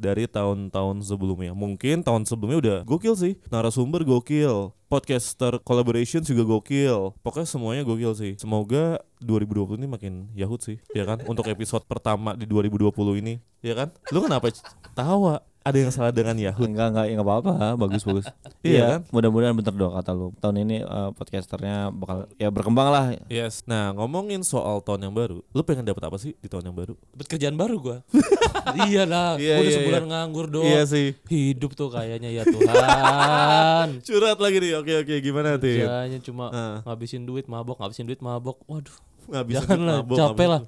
Dari 0.00 0.24
tahun-tahun 0.24 1.04
sebelumnya. 1.04 1.52
Mungkin 1.52 2.00
tahun 2.00 2.24
sebelumnya 2.24 2.58
udah 2.58 2.78
gokil 2.88 3.14
sih. 3.20 3.36
Narasumber 3.52 4.00
gokil. 4.08 4.72
Podcaster 4.88 5.60
collaboration 5.60 6.24
juga 6.24 6.44
gokil. 6.48 7.12
Pokoknya 7.20 7.48
semuanya 7.48 7.82
gokil 7.84 8.16
sih. 8.16 8.32
Semoga 8.40 9.04
2020 9.20 9.84
ini 9.84 9.88
makin 9.88 10.12
yahut 10.32 10.64
sih. 10.64 10.80
Ya 10.96 11.04
kan? 11.04 11.20
Untuk 11.28 11.44
episode 11.52 11.84
pertama 11.84 12.32
di 12.32 12.48
2020 12.48 13.20
ini. 13.20 13.44
Ya 13.60 13.76
kan? 13.76 13.92
Lu 14.08 14.24
kenapa 14.24 14.48
tawa 14.96 15.44
ada 15.62 15.76
yang 15.76 15.88
salah 15.88 16.10
dengan 16.10 16.34
Yahoo 16.34 16.62
Enggak 16.62 16.90
enggak 16.90 17.04
ya 17.04 17.12
enggak 17.12 17.28
apa-apa, 17.28 17.52
bagus 17.76 18.02
bagus. 18.02 18.26
Iya 18.62 18.82
kan? 18.88 19.00
Mudah-mudahan 19.10 19.50
bener 19.52 19.74
dong 19.74 19.90
kata 19.92 20.10
lu. 20.10 20.30
Tahun 20.36 20.54
ini 20.56 20.76
eh, 20.80 21.10
podcasternya 21.12 21.90
bakal 21.90 22.30
ya 22.36 22.46
berkembang 22.46 22.88
lah. 22.88 23.04
Yes. 23.26 23.62
Nah 23.64 23.90
ngomongin 23.92 24.42
soal 24.42 24.78
tahun 24.78 25.06
yang 25.06 25.14
baru, 25.14 25.42
lu 25.42 25.62
pengen 25.62 25.82
dapat 25.82 26.02
apa 26.04 26.14
sih 26.14 26.34
di 26.36 26.46
tahun 26.46 26.70
yang 26.70 26.76
baru? 26.76 26.94
Dapat 27.10 27.26
kerjaan 27.28 27.54
baru 27.54 27.74
gua. 27.78 27.96
iya 28.86 29.02
lah, 29.02 29.34
Iya, 29.34 29.54
gua 29.54 29.62
udah 29.62 29.66
iya, 29.66 29.76
sebulan 29.76 30.02
iya. 30.02 30.10
nganggur 30.10 30.46
doang. 30.48 30.66
Iya 30.68 30.82
sih. 30.84 31.06
Hidup 31.26 31.74
tuh 31.74 31.88
kayaknya 31.88 32.30
ya 32.30 32.42
Tuhan. 32.44 33.88
Curhat 34.06 34.38
lagi 34.38 34.56
nih. 34.58 34.72
Oke 34.78 34.92
oke 34.98 35.14
gimana 35.18 35.58
Tin? 35.58 35.82
Kerjanya 35.82 36.18
cuma 36.20 36.44
Ah. 36.48 36.76
ngabisin 36.84 37.22
duit 37.22 37.46
mabok, 37.46 37.78
ngabisin 37.78 38.04
duit 38.04 38.20
mabok. 38.20 38.62
Waduh, 38.66 38.94
Ngabisin 39.22 39.58
jangan 39.58 39.80
lah, 39.80 39.98
mabok, 40.00 40.16
capek 40.16 40.30
ngabisin- 40.34 40.50
lah. 40.50 40.62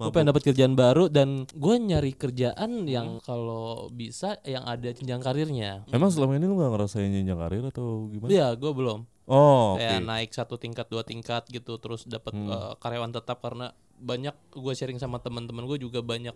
Gue 0.00 0.12
pengen 0.16 0.32
dapat 0.32 0.42
kerjaan 0.48 0.72
baru 0.72 1.12
dan 1.12 1.44
gue 1.44 1.74
nyari 1.76 2.16
kerjaan 2.16 2.88
yang 2.88 3.20
kalau 3.20 3.92
bisa 3.92 4.40
yang 4.48 4.64
ada 4.64 4.88
jenjang 4.96 5.20
karirnya. 5.20 5.84
Emang 5.92 6.08
selama 6.08 6.40
ini 6.40 6.48
lu 6.48 6.56
gak 6.56 6.72
ngerasain 6.72 7.12
jenjang 7.12 7.36
karir 7.36 7.64
atau 7.68 8.08
gimana? 8.08 8.32
Iya, 8.32 8.48
gue 8.56 8.72
belum. 8.72 9.04
Oh. 9.28 9.76
Kayak 9.76 10.00
naik 10.08 10.30
satu 10.32 10.56
tingkat, 10.56 10.88
dua 10.88 11.04
tingkat 11.04 11.44
gitu, 11.52 11.76
terus 11.76 12.08
dapat 12.08 12.32
eh, 12.32 12.72
karyawan 12.80 13.12
tetap 13.12 13.44
karena 13.44 13.76
banyak 14.00 14.32
gue 14.56 14.72
sharing 14.72 14.96
sama 14.96 15.20
teman-teman 15.20 15.68
gue 15.68 15.76
juga 15.76 16.00
banyak 16.00 16.32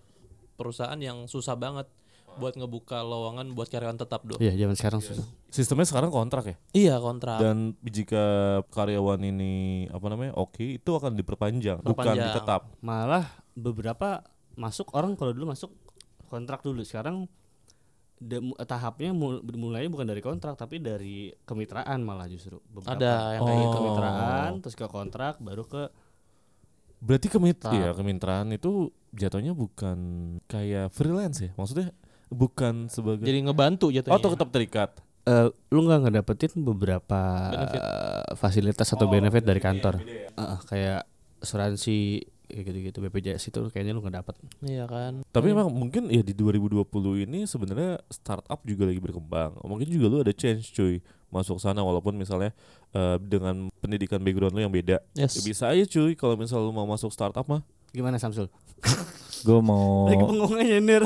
perusahaan 0.60 1.00
yang 1.00 1.24
susah 1.24 1.56
banget 1.56 1.88
buat 2.34 2.52
ngebuka 2.52 2.98
lowongan 3.00 3.52
buat 3.52 3.68
karyawan 3.68 3.94
tetap 3.94 4.24
do. 4.24 4.34
Iya, 4.36 4.56
zaman 4.56 4.74
sekarang 4.74 5.00
susah. 5.00 5.22
Sistemnya 5.48 5.86
sekarang 5.86 6.10
kontrak 6.10 6.44
ya. 6.44 6.56
Iya 6.72 6.94
kontrak. 6.98 7.38
Dan 7.38 7.78
jika 7.80 8.24
karyawan 8.68 9.22
ini 9.22 9.54
apa 9.86 10.06
namanya 10.08 10.34
oke 10.34 10.58
itu 10.76 10.90
akan 10.90 11.14
diperpanjang, 11.14 11.78
bukan 11.80 11.94
Perpanjang. 11.94 12.26
ditetap. 12.28 12.62
Malah 12.80 13.24
beberapa 13.52 14.26
masuk 14.54 14.90
orang 14.92 15.14
kalau 15.14 15.30
dulu 15.30 15.46
masuk 15.48 15.70
kontrak 16.26 16.58
dulu. 16.60 16.82
Sekarang 16.82 17.30
de- 18.16 18.42
tahapnya 18.60 19.10
mul- 19.10 19.46
mulainya 19.54 19.86
bukan 19.88 20.06
dari 20.06 20.18
kontrak 20.18 20.54
tapi 20.54 20.78
dari 20.78 21.30
kemitraan 21.40 22.00
malah 22.00 22.26
justru. 22.26 22.58
Beberapa. 22.66 22.94
Ada 22.94 23.12
yang 23.32 23.42
Oh. 23.42 23.46
kayak 23.46 23.60
gitu. 23.60 23.76
kemitraan 23.76 24.50
terus 24.58 24.74
ke 24.74 24.86
kontrak 24.86 25.38
baru 25.38 25.62
ke 25.62 25.82
Berarti 26.98 27.28
kemit 27.28 27.60
Tetap. 27.60 27.74
iya, 27.74 27.92
kemitraan 27.92 28.48
itu 28.50 28.88
jatuhnya 29.12 29.52
bukan 29.52 29.98
kayak 30.46 30.88
freelance 30.88 31.36
ya. 31.38 31.50
Maksudnya 31.52 31.92
bukan 32.32 32.88
sebagai 32.92 33.24
Jadi 33.24 33.44
ngebantu 33.44 33.88
jatuhnya. 33.92 34.14
Oh, 34.14 34.20
atau 34.20 34.30
tetap 34.32 34.48
terikat. 34.52 34.90
Eh, 35.24 35.48
lu 35.72 35.88
nggak 35.88 36.00
ngedapetin 36.04 36.52
beberapa 36.60 37.20
eh, 37.56 38.36
fasilitas 38.36 38.92
atau 38.92 39.08
benefit 39.08 39.40
dari 39.40 39.56
kantor 39.56 39.96
Heeh, 40.04 40.58
kayak 40.68 41.08
asuransi 41.40 42.28
kayak 42.44 42.64
gitu-gitu 42.68 42.98
BPJS 43.08 43.48
itu 43.48 43.60
kayaknya 43.72 43.96
lu 43.96 44.04
nggak 44.04 44.20
dapet 44.20 44.36
Iya 44.60 44.84
kan. 44.84 45.24
Tapi 45.32 45.56
emang 45.56 45.72
mungkin 45.72 46.12
ya 46.12 46.20
di 46.20 46.36
2020 46.36 47.24
ini 47.24 47.48
sebenarnya 47.48 48.04
startup 48.12 48.60
juga 48.68 48.84
lagi 48.84 49.00
berkembang. 49.00 49.64
Mungkin 49.64 49.88
juga 49.88 50.06
lu 50.12 50.18
ada 50.20 50.32
change 50.36 50.76
cuy 50.76 51.00
masuk 51.32 51.56
sana 51.56 51.80
walaupun 51.80 52.20
misalnya 52.20 52.52
eh, 52.92 53.16
dengan 53.16 53.72
pendidikan 53.80 54.20
background 54.20 54.52
lu 54.52 54.60
yang 54.60 54.74
beda. 54.76 55.00
Yes. 55.16 55.40
Ya 55.40 55.42
bisa 55.42 55.72
aja 55.72 55.88
cuy 55.88 56.12
kalau 56.20 56.36
misal 56.36 56.60
lu 56.60 56.68
mau 56.68 56.84
masuk 56.84 57.08
startup 57.08 57.48
mah. 57.48 57.64
gimana 57.94 58.18
Samsul 58.18 58.50
Gue 59.44 59.60
mau 59.60 60.08
lagi 60.08 60.16
bengongnya 60.18 60.64
nyender 60.66 61.02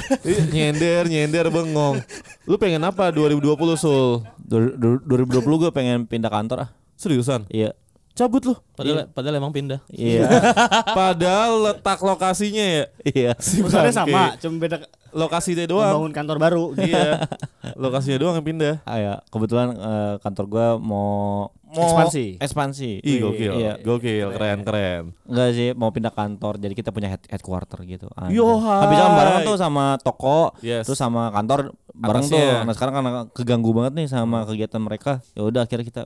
nyender, 0.49 1.03
nyender 1.05 1.47
bengong. 1.51 1.99
Lu 2.47 2.55
pengen 2.55 2.81
apa 2.83 3.11
2020 3.11 3.43
Sul? 3.75 4.23
du- 4.39 4.75
du- 4.75 5.03
2020 5.05 5.43
gue 5.61 5.71
pengen 5.71 6.07
pindah 6.07 6.31
kantor 6.31 6.59
ah. 6.65 6.71
Seriusan? 6.95 7.45
Iya. 7.49 7.75
Cabut 8.15 8.43
lu. 8.43 8.55
Padahal 8.75 9.07
padahal 9.09 9.39
emang 9.39 9.55
pindah. 9.55 9.79
Iya. 9.89 10.27
Padahal 10.99 11.71
letak 11.71 11.99
lokasinya 11.99 12.63
ya 12.63 12.85
Iya. 13.05 13.33
si 13.39 13.63
sama 13.95 14.35
cuma 14.39 14.59
beda 14.59 14.83
Lokasinya 15.09 15.65
doang. 15.65 16.03
membangun 16.03 16.15
kantor 16.15 16.37
baru 16.39 16.65
iya. 16.79 17.27
Lokasinya 17.75 18.19
doang 18.19 18.35
yang 18.39 18.47
pindah. 18.47 18.75
Ah 18.83 18.99
ya, 18.99 19.15
kebetulan 19.31 19.71
eh, 19.73 20.15
kantor 20.19 20.45
gua 20.47 20.67
mau 20.77 21.51
mau 21.69 21.85
Ekspansi. 21.85 22.27
Ekspansi. 22.41 22.91
Ih 23.01 23.17
gokil. 23.21 23.53
Iya. 23.55 23.73
Gokil, 23.79 24.29
keren 24.33 24.59
keren. 24.65 25.03
Enggak 25.25 25.49
sih, 25.53 25.69
mau 25.73 25.93
pindah 25.93 26.11
kantor. 26.11 26.57
Jadi 26.57 26.73
kita 26.73 26.91
punya 26.91 27.13
head 27.13 27.23
headquarter 27.29 27.85
gitu. 27.85 28.09
Ah, 28.13 28.29
Yo, 28.29 28.45
gitu. 28.45 28.65
Habis 28.65 28.97
kan 28.97 29.11
hai. 29.11 29.17
barengan 29.17 29.43
tuh 29.45 29.57
sama 29.57 29.85
toko, 30.01 30.57
Yes. 30.61 30.89
terus 30.89 30.97
sama 30.97 31.29
kantor 31.31 31.77
bareng 31.93 32.25
Atasnya. 32.25 32.41
tuh. 32.41 32.65
Nah, 32.65 32.75
sekarang 32.75 32.95
karena 32.97 33.11
keganggu 33.31 33.71
banget 33.77 33.93
nih 33.99 34.07
sama 34.09 34.49
kegiatan 34.49 34.81
mereka. 34.81 35.13
Ya 35.37 35.43
udah 35.45 35.63
akhirnya 35.63 35.85
kita 35.85 36.03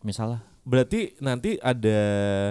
misalnya 0.00 0.44
Berarti 0.68 1.16
nanti 1.24 1.56
ada 1.64 1.98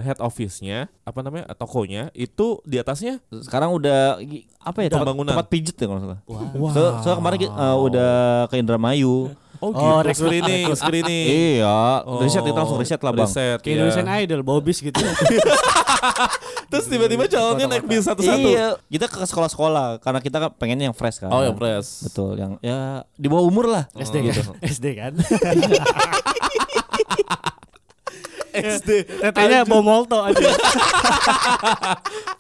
head 0.02 0.18
office-nya, 0.18 0.90
apa 1.06 1.22
namanya? 1.22 1.54
tokonya 1.54 2.10
itu 2.18 2.58
di 2.66 2.82
atasnya 2.82 3.22
sekarang 3.30 3.70
udah 3.78 4.18
apa 4.58 4.80
ya 4.82 4.90
tempat, 4.90 5.06
Pembangunan. 5.06 5.38
tempat 5.38 5.48
pijet 5.54 5.78
ya 5.78 5.86
kalau 5.86 6.02
salah. 6.02 6.20
Wow. 6.26 6.74
So, 6.74 6.82
so 7.06 7.10
kemarin 7.14 7.46
eh, 7.46 7.78
udah 7.78 8.12
ke 8.50 8.58
Indramayu. 8.58 9.30
Oh, 9.58 9.68
Oh, 9.68 10.00
gitu. 10.00 10.06
rekrut- 10.06 10.30
screening, 10.30 10.66
screening. 10.74 11.26
Iya, 11.58 12.02
Oh, 12.04 12.20
riset 12.20 12.42
kita 12.42 12.56
langsung 12.56 12.78
riset 12.78 13.00
lah 13.00 13.12
bang. 13.12 13.26
Riset, 13.26 13.58
kayak 13.60 13.66
iya. 13.66 13.74
Indonesian 13.80 14.08
Idol 14.20 14.42
Bobis 14.42 14.78
gitu 14.80 14.98
Terus 16.68 16.84
tiba-tiba 16.86 17.26
calonnya 17.26 17.66
naik 17.68 17.84
bis 17.84 18.04
satu-satu. 18.04 18.44
Iya, 18.44 18.76
kita 18.86 19.06
ke 19.08 19.24
sekolah-sekolah 19.24 19.98
karena 19.98 20.20
kita 20.20 20.38
kan 20.38 20.50
pengen 20.54 20.78
yang 20.82 20.92
fresh 20.92 21.18
kan. 21.18 21.30
Oh, 21.30 21.40
yang 21.40 21.54
fresh. 21.54 22.04
Betul, 22.04 22.36
yang 22.36 22.52
ya 22.60 23.02
di 23.12 23.26
bawah 23.26 23.44
umur 23.44 23.66
lah. 23.66 23.84
SD 23.94 24.14
gitu. 24.26 24.42
kan 24.52 24.54
SD 24.62 24.86
kan 24.94 25.12
SD. 28.54 28.90
tetenya 29.22 29.62
bawa 29.64 29.82
molto 29.86 30.18
aja 30.18 30.34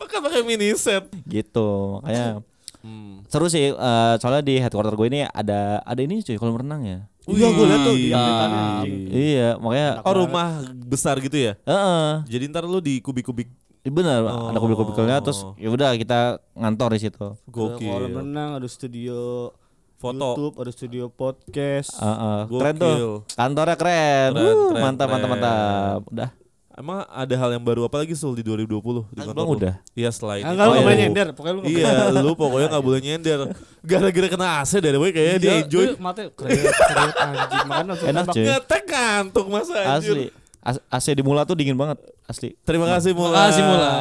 Pakai 0.02 0.18
pakai 0.20 0.42
mini 0.42 0.74
set. 0.74 1.06
Gitu, 1.24 1.70
makanya 2.02 2.42
Hmm. 2.82 3.26
seru 3.26 3.48
sih. 3.48 3.70
eh, 3.70 4.14
soalnya 4.18 4.42
di 4.42 4.58
headquarter 4.58 4.94
gue 4.94 5.08
ini 5.08 5.20
ada 5.24 5.82
ada 5.82 6.00
ini 6.00 6.22
cuy 6.22 6.36
kolam 6.36 6.58
renang 6.58 6.82
ya. 6.82 7.00
Iya, 7.28 7.48
gua 7.52 7.66
liat 7.68 7.82
tuh 7.84 7.96
di 7.96 8.08
anjing. 8.16 8.94
Iya, 9.12 9.50
makanya 9.60 9.90
Oh 10.02 10.16
rumah 10.16 10.48
besar 10.82 11.20
gitu 11.20 11.36
ya? 11.36 11.60
Heeh. 11.62 12.24
Jadi 12.26 12.44
ntar 12.48 12.64
lu 12.64 12.80
di 12.80 13.04
kubik-kubik 13.04 13.52
bener 13.88 14.20
ada 14.28 14.60
kubik-kubiknya 14.60 15.24
terus 15.24 15.48
ya 15.56 15.72
udah 15.72 15.96
kita 15.96 16.44
ngantor 16.54 16.96
di 16.96 17.02
situ. 17.02 17.28
Ada 17.36 17.48
kolam 17.48 17.76
gokil. 17.76 18.04
renang 18.20 18.50
ada 18.56 18.68
studio 18.68 19.52
Foto. 19.98 20.38
YouTube 20.38 20.56
ada 20.62 20.72
studio 20.72 21.04
podcast 21.10 21.90
Heeh, 21.98 22.40
Gokil. 22.46 22.60
keren 22.62 22.76
tuh. 22.78 23.12
Kantornya 23.34 23.76
keren. 23.76 24.30
Keren, 24.30 24.44
Wuh, 24.56 24.70
keren, 24.70 24.84
mantap, 24.84 25.08
mantap, 25.10 25.28
keren. 25.28 25.42
mantap. 25.42 26.00
Udah. 26.08 26.30
Emang 26.78 27.02
ada 27.04 27.34
hal 27.34 27.50
yang 27.52 27.64
baru 27.66 27.90
apa 27.90 27.98
lagi 27.98 28.14
Sul 28.14 28.38
di 28.38 28.46
2020 28.46 28.70
di 29.10 29.18
kantor 29.18 29.34
bang, 29.34 29.44
lu? 29.44 29.58
udah. 29.58 29.74
Iya 29.92 30.10
selain 30.14 30.42
itu. 30.42 30.52
enggak 30.54 30.66
lu 30.68 30.78
boleh 30.78 30.94
nyender 30.96 31.28
pokoknya 31.34 31.54
lu 31.58 31.62
Iya, 31.66 31.94
lu 32.14 32.32
pokoknya 32.38 32.68
nggak 32.70 32.86
boleh 32.86 33.00
nyender. 33.02 33.40
Gara-gara 33.82 34.28
kena 34.30 34.48
AC 34.62 34.72
dari 34.78 34.94
way 34.96 35.10
kayaknya 35.10 35.38
dia 35.38 35.50
Iya, 35.50 35.58
enjoy. 35.66 35.84
iya, 35.84 35.94
mata 35.98 36.22
keren 36.30 36.54
keren 36.54 37.10
anjing 37.18 37.66
makanya 37.66 37.88
langsung 37.90 38.08
Enak. 38.08 38.26
Ngetek 38.30 38.84
ngantuk 38.86 39.46
masa 39.50 39.74
anjir. 39.90 40.14
Asli. 40.14 40.26
As- 40.62 40.84
AC 40.88 41.06
di 41.12 41.24
Mula 41.24 41.42
tuh 41.44 41.56
dingin 41.56 41.74
banget, 41.74 41.98
asli. 42.28 42.60
Terima 42.62 42.84
kasih 42.92 43.16
Mula. 43.16 43.32
Makasih, 43.32 43.64
Mula. 43.64 43.92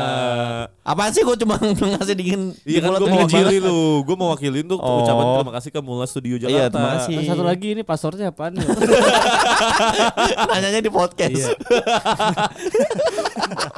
Apaan 0.83 1.11
sih 1.11 1.23
gue 1.23 1.37
cuma 1.39 1.55
ngasih 1.95 2.15
dingin 2.15 2.55
Iya 2.63 2.79
kan 2.83 2.99
gue 2.99 3.07
mewakili 3.07 3.59
lu 3.59 4.03
Gue 4.03 4.17
mewakilin 4.19 4.67
tuh 4.67 4.79
Oh. 4.79 5.03
ucapan 5.03 5.25
terima 5.39 5.55
kasih 5.59 5.71
ke 5.71 5.81
Mula 5.81 6.07
Studio 6.07 6.35
Jakarta 6.39 6.55
Iya, 6.55 6.65
terima 6.67 6.91
kasih. 6.99 7.15
Nah, 7.17 7.25
satu 7.27 7.43
lagi 7.43 7.69
ini 7.75 7.83
passwordnya 7.83 8.35
apaan 8.35 8.59
nih? 8.59 8.67
Nanyanya 10.51 10.83
di 10.83 10.91
podcast. 10.91 11.35
Iya. 11.39 11.55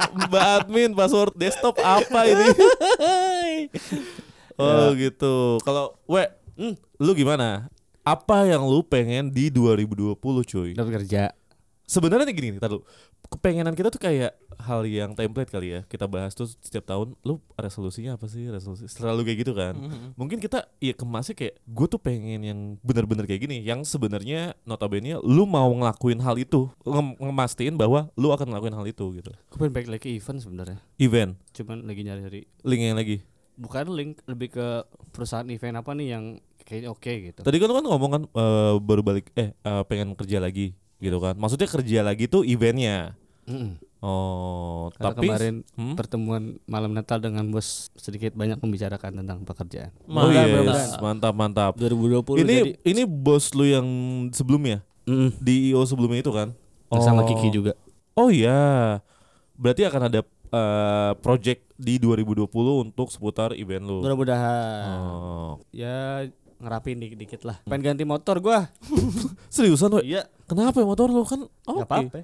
Mbak 0.29 0.43
admin 0.57 0.91
password 0.93 1.33
desktop 1.33 1.77
apa 1.79 2.19
ini? 2.25 2.47
Oh 4.57 4.91
gitu 4.93 5.61
Kalau 5.61 5.93
we 6.05 6.25
hmm, 6.57 6.73
Lu 6.97 7.13
gimana? 7.13 7.69
Apa 8.01 8.49
yang 8.49 8.65
lu 8.65 8.81
pengen 8.81 9.29
di 9.29 9.53
2020 9.53 10.17
cuy? 10.49 10.69
Dapat 10.73 10.91
kerja. 11.03 11.29
Sebenarnya 11.85 12.25
nih 12.25 12.33
gini 12.33 12.47
nih 12.57 12.61
tar 12.61 12.73
dulu. 12.73 12.81
Kepengenan 13.29 13.77
kita 13.77 13.93
tuh 13.93 14.01
kayak 14.01 14.33
hal 14.59 14.83
yang 14.83 15.15
template 15.15 15.49
kali 15.49 15.79
ya 15.79 15.81
Kita 15.87 16.05
bahas 16.05 16.35
tuh 16.35 16.45
setiap 16.45 16.85
tahun 16.85 17.15
Lu 17.23 17.39
resolusinya 17.55 18.19
apa 18.19 18.27
sih? 18.27 18.45
Resolusi 18.51 18.91
Selalu 18.91 19.23
kayak 19.31 19.37
gitu 19.47 19.53
kan 19.55 19.73
Mungkin 20.19 20.43
kita 20.43 20.67
ya 20.83 20.93
kemasnya 20.93 21.35
kayak 21.35 21.55
Gue 21.63 21.87
tuh 21.87 21.99
pengen 21.99 22.41
yang 22.43 22.59
bener-bener 22.83 23.23
kayak 23.23 23.47
gini 23.47 23.63
Yang 23.63 23.87
sebenarnya 23.87 24.53
notabene 24.67 25.17
lu 25.23 25.47
mau 25.47 25.71
ngelakuin 25.71 26.19
hal 26.19 26.35
itu 26.35 26.67
Ngem 26.83 27.15
Ngemastiin 27.17 27.75
bahwa 27.79 28.11
lu 28.19 28.35
akan 28.35 28.51
ngelakuin 28.51 28.75
hal 28.75 28.85
itu 28.85 29.05
gitu 29.15 29.31
Gue 29.31 29.57
pengen 29.57 29.73
balik 29.73 29.89
lagi 29.99 30.19
event 30.19 30.39
sebenarnya. 30.43 30.77
Event 30.99 31.39
Cuman 31.55 31.87
lagi 31.87 32.01
nyari-nyari 32.03 32.41
Link 32.67 32.81
yang 32.83 32.99
lagi 32.99 33.17
bukan 33.59 33.91
link 33.91 34.23
lebih 34.23 34.55
ke 34.55 34.67
perusahaan 35.11 35.43
event 35.51 35.83
apa 35.83 35.91
nih 35.91 36.15
yang 36.15 36.23
kayaknya 36.63 36.89
oke 36.95 37.11
gitu. 37.11 37.41
Tadi 37.43 37.57
kan 37.59 37.67
lu 37.67 37.75
kan 37.75 37.85
ngomong 37.91 38.11
kan 38.15 38.23
eh, 38.23 38.73
baru 38.79 39.01
balik 39.03 39.35
eh 39.35 39.51
eh, 39.51 39.83
pengen 39.83 40.15
kerja 40.15 40.39
lagi 40.39 40.71
gitu 41.03 41.19
kan. 41.19 41.35
Maksudnya 41.35 41.67
kerja 41.67 41.99
lagi 41.99 42.31
tuh 42.31 42.47
eventnya. 42.47 43.19
Mm-mm. 43.51 43.88
Oh, 43.99 44.95
Karena 44.95 45.11
tapi 45.11 45.27
kemarin 45.27 45.55
hmm? 45.75 45.95
pertemuan 45.95 46.43
malam 46.63 46.91
Natal 46.91 47.19
dengan 47.19 47.43
bos 47.47 47.91
sedikit 47.93 48.31
banyak 48.31 48.55
membicarakan 48.57 49.11
tentang 49.19 49.43
pekerjaan. 49.43 49.91
Oh 50.07 50.23
Mantap, 50.23 50.47
yes, 50.47 50.55
mantap. 50.55 50.99
mantap 51.01 51.33
mantap. 51.35 51.73
2020 51.75 52.39
Ini 52.39 52.47
jadi 52.47 52.71
ini 52.85 53.03
bos 53.03 53.51
lu 53.51 53.65
yang 53.65 53.87
sebelumnya 54.31 54.81
Mm, 55.03 55.33
di 55.35 55.73
IO 55.73 55.81
sebelumnya 55.83 56.21
itu 56.21 56.29
kan? 56.29 56.53
bersama 56.87 57.21
Oh. 57.21 57.27
Kiki 57.27 57.49
juga. 57.51 57.73
Oh 58.13 58.29
iya. 58.29 59.01
Berarti 59.53 59.83
akan 59.83 60.01
ada 60.05 60.21
eh, 60.49 61.11
project 61.17 61.65
di 61.75 61.97
2020 61.97 62.45
untuk 62.79 63.09
seputar 63.09 63.51
event 63.53 63.83
lu. 63.83 63.99
Mudah-mudahan 63.99 64.97
Oh. 65.01 65.51
ya 65.69 66.29
ngerapin 66.57 66.99
dikit-dikit 66.99 67.41
lah. 67.41 67.57
Pengen 67.63 67.89
ganti 67.89 68.03
motor 68.03 68.37
gua. 68.37 68.69
Seriusan, 69.49 69.97
we? 69.97 70.13
Iya, 70.13 70.27
Kenapa 70.45 70.77
ya 70.77 70.85
motor 70.85 71.07
lu 71.07 71.23
kan? 71.23 71.41
Oke. 71.45 71.73
nggak 71.73 71.89
apa-apa. 71.89 72.19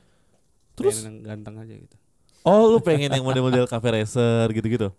Terus 0.76 0.96
Pengen 1.00 1.08
yang 1.08 1.18
ganteng 1.24 1.56
aja 1.58 1.74
gitu. 1.74 1.96
oh 2.44 2.70
lu 2.70 2.78
pengen 2.78 3.10
yang 3.10 3.24
model-model 3.24 3.66
cafe 3.66 3.88
racer 3.92 4.46
gitu-gitu. 4.52 4.92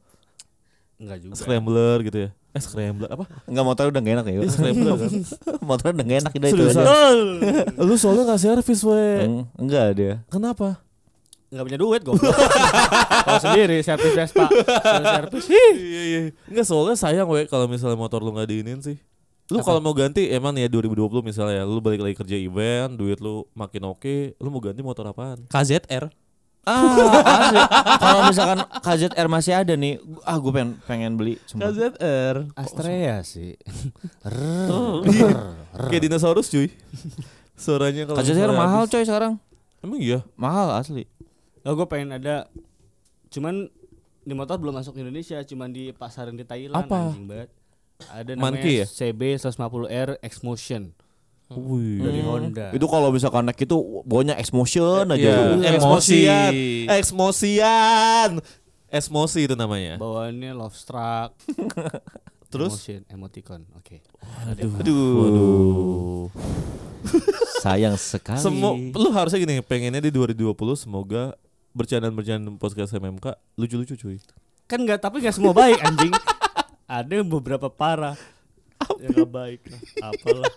Enggak 0.96 1.20
juga. 1.20 1.36
Scrambler 1.36 1.98
gitu 2.02 2.18
ya. 2.24 2.30
Eh 2.50 2.62
scrambler 2.64 3.06
apa? 3.06 3.28
Enggak 3.44 3.64
motor 3.64 3.84
udah 3.88 4.00
gak 4.00 4.14
enak 4.16 4.26
ya. 4.26 4.34
Iya 4.40 4.48
scrambler 4.48 4.94
kan. 4.96 5.10
motor 5.70 5.88
udah 5.92 6.04
gak 6.04 6.18
enak 6.24 6.32
udah 6.32 6.48
itu 6.48 6.62
aja. 6.66 6.82
Lu 7.76 7.94
soalnya 7.94 8.24
gak 8.26 8.40
servis 8.40 8.80
we. 8.80 9.04
Eng- 9.20 9.46
Enggak 9.54 9.86
dia. 9.92 10.12
Kenapa? 10.26 10.80
Enggak 11.46 11.64
punya 11.68 11.78
duit 11.78 12.00
goblok. 12.02 12.32
Kalau 13.28 13.40
sendiri 13.44 13.76
servis 13.78 14.16
Vespa. 14.16 14.48
Servis. 15.04 15.44
Iya 15.52 16.02
iya. 16.02 16.20
Enggak 16.48 16.64
soalnya 16.64 16.96
sayang 16.96 17.28
we 17.28 17.44
kalau 17.44 17.68
misalnya 17.68 17.94
motor 17.94 18.24
lu 18.24 18.32
nggak 18.32 18.48
diinin 18.48 18.80
sih. 18.80 18.96
Lu 19.46 19.62
kalau 19.62 19.78
mau 19.78 19.94
ganti 19.94 20.26
emang 20.26 20.58
ya 20.58 20.66
2020 20.66 21.22
misalnya 21.22 21.62
lu 21.62 21.78
balik 21.78 22.02
lagi 22.02 22.18
kerja 22.18 22.34
event, 22.34 22.98
duit 22.98 23.22
lu 23.22 23.46
makin 23.54 23.94
oke, 23.94 24.34
lu 24.42 24.48
mau 24.50 24.58
ganti 24.58 24.82
motor 24.82 25.06
apaan? 25.06 25.46
KZR. 25.46 26.10
Ah. 26.66 26.82
Kalau 28.02 28.26
misalkan 28.26 28.58
KZR 28.82 29.30
masih 29.30 29.54
ada 29.54 29.78
nih, 29.78 30.02
ah 30.26 30.34
gue 30.34 30.50
pengen 30.50 30.74
pengen 30.82 31.12
beli. 31.14 31.38
sumpah. 31.46 31.70
KZR. 31.70 32.36
Astrea 32.58 33.22
sih. 33.22 33.54
Kayak 35.86 36.02
dinosaurus 36.10 36.50
cuy. 36.50 36.74
Suaranya 37.54 38.10
kalau 38.10 38.18
KZR 38.18 38.50
mahal 38.50 38.82
habis- 38.82 38.92
coy 38.92 39.04
sekarang. 39.06 39.38
Emang 39.78 40.02
iya? 40.02 40.26
Mahal 40.34 40.74
asli. 40.74 41.06
Oh 41.62 41.74
gue 41.74 41.86
pengen 41.86 42.14
ada 42.14 42.50
Cuman 43.26 43.66
di 44.22 44.34
motor 44.34 44.58
belum 44.58 44.78
masuk 44.78 44.94
Indonesia 44.98 45.42
Cuman 45.42 45.74
di 45.74 45.90
pasaran 45.90 46.38
di 46.38 46.46
Thailand 46.46 46.86
Apa? 46.86 47.10
anjing 47.10 47.26
banget 47.26 47.50
Ada 48.12 48.36
namanya 48.36 48.60
Monkey 48.60 48.74
ya? 48.82 48.86
CB 48.86 49.20
150R 49.40 50.08
X 50.20 50.44
Motion 50.44 50.92
Wih. 51.46 52.02
Dari 52.02 52.20
Honda 52.26 52.74
Itu 52.74 52.90
kalau 52.90 53.14
misalkan 53.14 53.46
naik 53.46 53.62
itu 53.62 53.78
baunya 54.02 54.34
X 54.34 54.50
motion 54.50 55.06
aja. 55.14 55.54
Emosian. 55.62 56.52
Emosian. 56.90 58.30
Esmosi 58.86 59.46
itu 59.46 59.54
namanya. 59.54 59.98
Bawaannya 59.98 60.50
Love 60.54 60.74
Struck 60.74 61.34
Terus? 62.52 62.74
Emotion, 62.74 63.00
Emoticon 63.10 63.60
Oke 63.78 64.02
Aduh. 64.50 64.70
Waduh. 65.22 66.26
Sayang 67.62 67.94
sekali. 67.94 68.42
Semua 68.42 68.74
lu 68.74 69.10
harusnya 69.14 69.38
gini, 69.38 69.62
pengennya 69.62 70.02
di 70.02 70.10
2020 70.10 70.54
semoga 70.74 71.34
bercandaan-bercandaan 71.74 72.58
podcast 72.58 72.94
MMK 72.96 73.36
lucu-lucu 73.54 73.94
cuy. 73.94 74.18
Kan 74.66 74.82
nggak 74.82 74.98
tapi 74.98 75.22
nggak 75.22 75.34
semua 75.34 75.54
baik 75.54 75.78
anjing 75.78 76.10
Ada 76.86 77.12
yang 77.18 77.28
beberapa 77.28 77.66
parah 77.66 78.14
Yang 79.02 79.10
nggak 79.18 79.30
baik 79.30 79.60
Apalah 79.98 80.50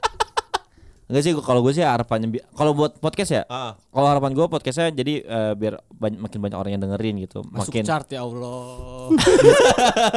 Enggak 1.09 1.25
sih 1.25 1.33
kalau 1.41 1.65
gue 1.65 1.73
sih 1.73 1.81
harapannya 1.81 2.37
kalau 2.53 2.77
buat 2.77 3.01
podcast 3.01 3.33
ya. 3.33 3.41
Ah. 3.49 3.73
Kalau 3.89 4.05
harapan 4.13 4.29
gue 4.29 4.45
podcastnya 4.45 4.93
jadi 4.93 5.25
eh, 5.25 5.53
biar 5.57 5.81
banyak, 5.89 6.21
makin 6.21 6.37
banyak 6.37 6.53
orang 6.53 6.71
yang 6.77 6.85
dengerin 6.85 7.25
gitu. 7.25 7.41
Masuk 7.49 7.73
makin 7.73 7.81
chart 7.81 8.05
ya 8.13 8.21
Allah 8.21 9.09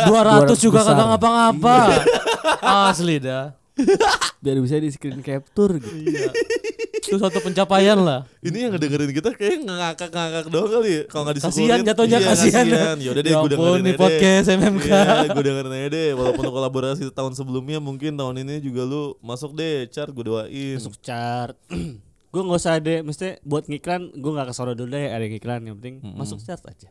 200 0.52 0.52
juga 0.61 0.85
besar. 0.85 0.92
kagak 0.92 1.07
ngapa-ngapa. 1.16 1.76
Asli 2.92 3.16
dah. 3.25 3.57
Biar 4.45 4.61
bisa 4.61 4.76
di 4.76 4.92
screen 4.92 5.25
capture 5.25 5.81
gitu 5.81 6.12
Iya. 6.12 6.28
Itu 7.03 7.19
suatu 7.19 7.43
pencapaian 7.43 7.99
lah. 7.99 8.23
Ini 8.39 8.69
yang 8.69 8.73
ngedengerin 8.79 9.11
kita 9.11 9.35
kayak 9.35 9.67
ngakak-ngakak 9.67 10.47
doang 10.49 10.71
kali 10.71 10.91
ya. 10.95 11.03
Kalau 11.11 11.23
nggak 11.27 11.37
disyukurin. 11.43 11.59
Kasihan 11.59 11.79
jatuhnya 11.83 12.19
iya, 12.23 12.29
kasihan. 12.31 12.65
Ya 12.71 13.11
udah 13.11 13.23
deh 13.23 13.31
Ya 13.33 13.37
gue 13.43 13.51
dengerin 13.51 13.83
nih 13.83 13.95
aja 13.95 14.01
podcast 14.01 14.47
deh. 14.47 14.57
MMK. 14.57 14.87
Iya, 14.87 15.29
gue 15.35 15.45
dengerin 15.45 15.73
aja 15.75 15.89
deh. 15.91 16.09
Walaupun 16.15 16.45
kolaborasi 16.47 17.03
tahun 17.11 17.33
sebelumnya 17.35 17.79
mungkin 17.83 18.15
tahun 18.15 18.35
ini 18.47 18.55
juga 18.63 18.83
lu 18.87 19.19
masuk 19.19 19.59
deh. 19.59 19.91
Chart 19.91 20.09
gue 20.15 20.25
doain. 20.25 20.79
Masuk 20.79 20.95
chart 21.03 21.59
Gue 22.33 22.41
nggak 22.41 22.61
usah 22.65 22.81
deh 22.81 23.05
Mesti 23.05 23.45
buat 23.45 23.69
ngiklan 23.69 24.17
Gue 24.17 24.33
nggak 24.33 24.57
kesono 24.57 24.73
dulu 24.73 24.97
deh 24.97 25.13
Ada 25.13 25.29
ngiklan 25.29 25.69
Yang 25.69 25.77
penting 25.85 25.97
masuk 26.17 26.41
chart 26.41 26.65
aja 26.65 26.89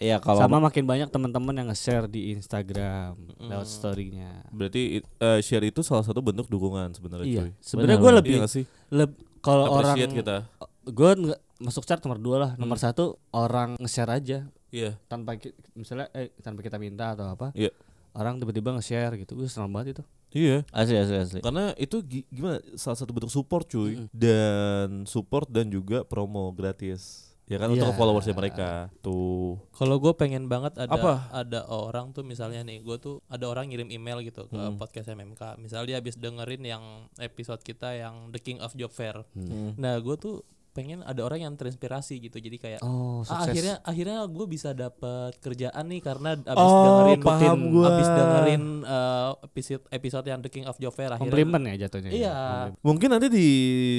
Iya 0.00 0.16
kalau 0.16 0.40
Sama 0.40 0.56
makin 0.58 0.82
banyak 0.82 1.06
teman-teman 1.06 1.52
yang 1.52 1.68
nge-share 1.68 2.08
di 2.08 2.32
Instagram 2.32 3.20
Lewat 3.38 3.68
story-nya 3.68 4.48
Berarti 4.48 4.96
eh, 4.98 5.40
share 5.40 5.62
itu 5.62 5.80
salah 5.80 6.00
satu 6.00 6.18
bentuk 6.18 6.48
dukungan 6.48 6.88
sebenarnya 6.90 7.28
Iya 7.28 7.42
cuy. 7.42 7.52
Sebenarnya 7.60 7.84
Benar, 7.92 8.00
gue 8.00 8.10
benar. 8.10 8.18
lebih 8.18 8.34
Iya 8.34 8.46
sih? 8.48 8.64
leb- 8.90 9.20
Kalau 9.38 9.64
orang 9.70 9.96
kita. 9.96 10.36
Gue 10.82 11.10
nggak 11.14 11.40
masuk 11.58 11.84
chart 11.84 12.00
nomor 12.00 12.16
dua 12.16 12.36
lah 12.38 12.50
Nomor 12.56 12.76
satu 12.76 13.20
Orang 13.30 13.76
nge-share 13.76 14.08
aja 14.10 14.48
Iya. 14.70 14.96
Tanpa 15.04 15.36
ki- 15.36 15.52
Misalnya 15.74 16.08
eh, 16.10 16.32
Tanpa 16.38 16.60
kita 16.60 16.76
minta 16.76 17.12
atau 17.12 17.28
apa 17.28 17.52
Iya. 17.52 17.68
Orang 18.10 18.36
tiba-tiba 18.36 18.72
nge-share 18.72 19.14
gitu 19.16 19.36
Gue 19.36 19.46
senang 19.46 19.68
banget 19.68 19.94
itu 19.94 20.02
Iya. 20.32 20.62
asli 20.70 20.94
asli 20.94 21.16
asli. 21.18 21.40
Karena 21.40 21.74
itu 21.74 22.00
gi- 22.00 22.22
gimana 22.24 22.62
salah 22.72 22.94
satu 22.94 23.10
bentuk 23.10 23.28
support 23.28 23.66
cuy 23.66 24.06
dan 24.10 25.02
support 25.04 25.44
dan 25.46 25.66
juga 25.66 26.00
promo 26.02 26.48
gratis. 26.50 27.29
Ya 27.50 27.58
kan 27.58 27.66
untuk 27.68 27.90
Iya. 27.90 27.98
followersnya 27.98 28.30
mereka 28.32 28.70
tuh. 29.02 29.58
Kalau 29.74 29.98
gue 29.98 30.14
pengen 30.14 30.46
banget 30.46 30.78
ada 30.78 30.86
Apa? 30.88 31.26
ada 31.34 31.66
orang 31.66 32.14
tuh 32.14 32.22
misalnya 32.22 32.62
nih, 32.62 32.78
gue 32.78 32.94
tuh 32.96 33.18
ada 33.26 33.42
orang 33.44 33.66
ngirim 33.66 33.90
email 33.90 34.22
gitu 34.22 34.46
ke 34.46 34.54
podcast 34.78 35.10
MMK. 35.10 35.58
Misalnya 35.58 35.86
dia 35.88 35.96
habis 35.98 36.14
dengerin 36.14 36.62
yang 36.62 36.84
episode 37.18 37.58
kita 37.60 37.90
yang 37.92 38.30
The 38.30 38.38
King 38.38 38.62
of 38.62 38.70
Job 38.72 38.94
Fair. 38.94 39.26
Nah 39.74 39.98
gue 39.98 40.14
tuh 40.14 40.46
pengen 40.70 41.02
ada 41.02 41.20
orang 41.20 41.42
yang 41.42 41.54
terinspirasi 41.54 42.22
gitu. 42.22 42.38
Jadi 42.38 42.56
kayak 42.56 42.80
Oh 42.80 43.26
ah, 43.26 43.42
akhirnya 43.42 43.82
akhirnya 43.82 44.22
gue 44.24 44.46
bisa 44.46 44.70
dapat 44.70 45.34
kerjaan 45.38 45.84
nih 45.86 45.98
karena 45.98 46.38
abis 46.38 46.62
Oh, 46.62 46.84
dengerin 46.86 47.20
paham 47.20 47.58
gua. 47.68 47.86
abis 47.90 48.08
dengerin 48.08 48.64
uh, 48.82 49.30
episode 49.42 49.82
episode 49.88 50.26
yang 50.26 50.40
The 50.40 50.48
King 50.48 50.64
of 50.64 50.78
Fair 50.78 51.10
akhirnya 51.10 51.18
Komplimen 51.20 51.62
ya 51.66 51.74
jatuhnya 51.84 52.10
ya? 52.10 52.14
Iya. 52.14 52.36
Mungkin 52.80 53.08
nanti 53.10 53.26
di 53.28 53.48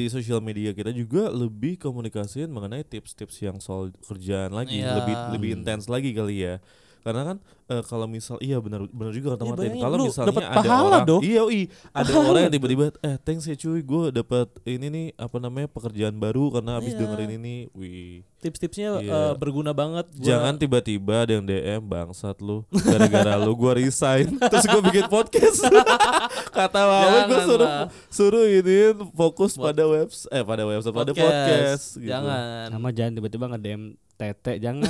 sosial 0.08 0.40
media 0.40 0.72
kita 0.72 0.90
juga 0.90 1.28
lebih 1.28 1.76
komunikasiin 1.78 2.48
mengenai 2.48 2.82
tips-tips 2.82 3.38
yang 3.42 3.60
soal 3.60 3.92
kerjaan 4.02 4.52
lagi, 4.52 4.80
Iya. 4.80 4.96
lebih 4.98 5.16
lebih 5.36 5.50
intens 5.60 5.86
lagi 5.86 6.16
kali 6.16 6.48
ya. 6.48 6.56
Karena 7.02 7.26
kan 7.26 7.38
eh, 7.72 7.82
kalau 7.82 8.04
misal 8.06 8.36
iya 8.38 8.58
benar 8.58 8.84
benar 8.86 9.12
juga 9.12 9.34
kata 9.34 9.42
Iya, 9.42 9.50
Martin. 9.50 9.64
bayangin 9.66 9.82
Kalau 9.82 9.98
misalnya 10.04 10.28
dapet 10.28 10.44
ada 10.44 10.56
pahala 10.58 10.84
orang 10.84 11.04
dong. 11.06 11.22
iya 11.24 11.42
ui, 11.42 11.62
ada 11.90 12.12
orang 12.14 12.42
yang 12.42 12.54
tiba-tiba 12.54 12.84
eh 13.00 13.16
thanks 13.18 13.46
ya 13.46 13.56
cuy, 13.56 13.80
gue 13.82 14.04
dapat 14.12 14.48
ini 14.66 14.88
nih 14.88 15.06
apa 15.16 15.38
namanya 15.38 15.68
pekerjaan 15.68 16.16
baru 16.16 16.52
karena 16.52 16.72
habis 16.76 16.92
Iya. 16.92 17.00
dengerin 17.02 17.32
ini. 17.34 17.56
Wih. 17.72 18.28
tips-tipsnya 18.38 18.90
Iya. 19.00 19.14
uh, 19.14 19.34
berguna 19.36 19.70
banget. 19.72 20.10
Gua- 20.12 20.26
Jangan 20.26 20.58
tiba-tiba 20.58 21.14
ada 21.22 21.32
yang 21.32 21.46
DM 21.46 21.82
bangsat 21.84 22.36
lu 22.40 22.66
gara-gara 22.74 23.38
lu 23.38 23.54
gua 23.54 23.72
resign 23.72 24.34
terus 24.50 24.66
gua 24.66 24.82
bikin 24.82 25.06
podcast. 25.08 25.62
Kata 26.58 26.82
Wawan 26.82 27.06
gua 27.06 27.22
Jangan 27.30 27.46
suruh 27.46 27.70
lah. 27.70 27.86
suruh 28.10 28.46
ini 28.46 28.80
fokus 29.12 29.54
Buat- 29.54 29.72
pada 29.72 29.84
webs 29.86 30.26
eh 30.28 30.42
pada 30.42 30.66
website 30.66 30.90
pada 30.92 31.14
podcast 31.14 31.86
gitu. 31.96 32.10
Jangan. 32.10 32.66
Sama 32.72 32.90
jangan 32.90 33.12
tiba-tiba 33.16 33.46
nge-DM 33.48 33.82
tete 34.16 34.54
Jangan 34.58 34.90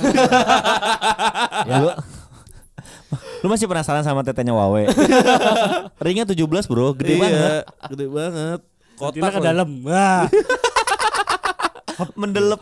Lu, 1.68 1.88
lu 3.42 3.46
masih 3.50 3.66
penasaran 3.66 4.06
sama 4.06 4.22
tetenya 4.22 4.54
Wawe? 4.54 4.86
Ringnya 6.06 6.24
17 6.24 6.46
bro, 6.70 6.94
gede 6.94 7.18
iya, 7.18 7.20
banget. 7.20 7.62
Gede 7.90 8.06
banget. 8.06 8.60
Kotak 8.94 9.30
ke 9.34 9.40
dalam 9.42 9.68
Wah 9.82 10.30
Mendelep. 12.20 12.58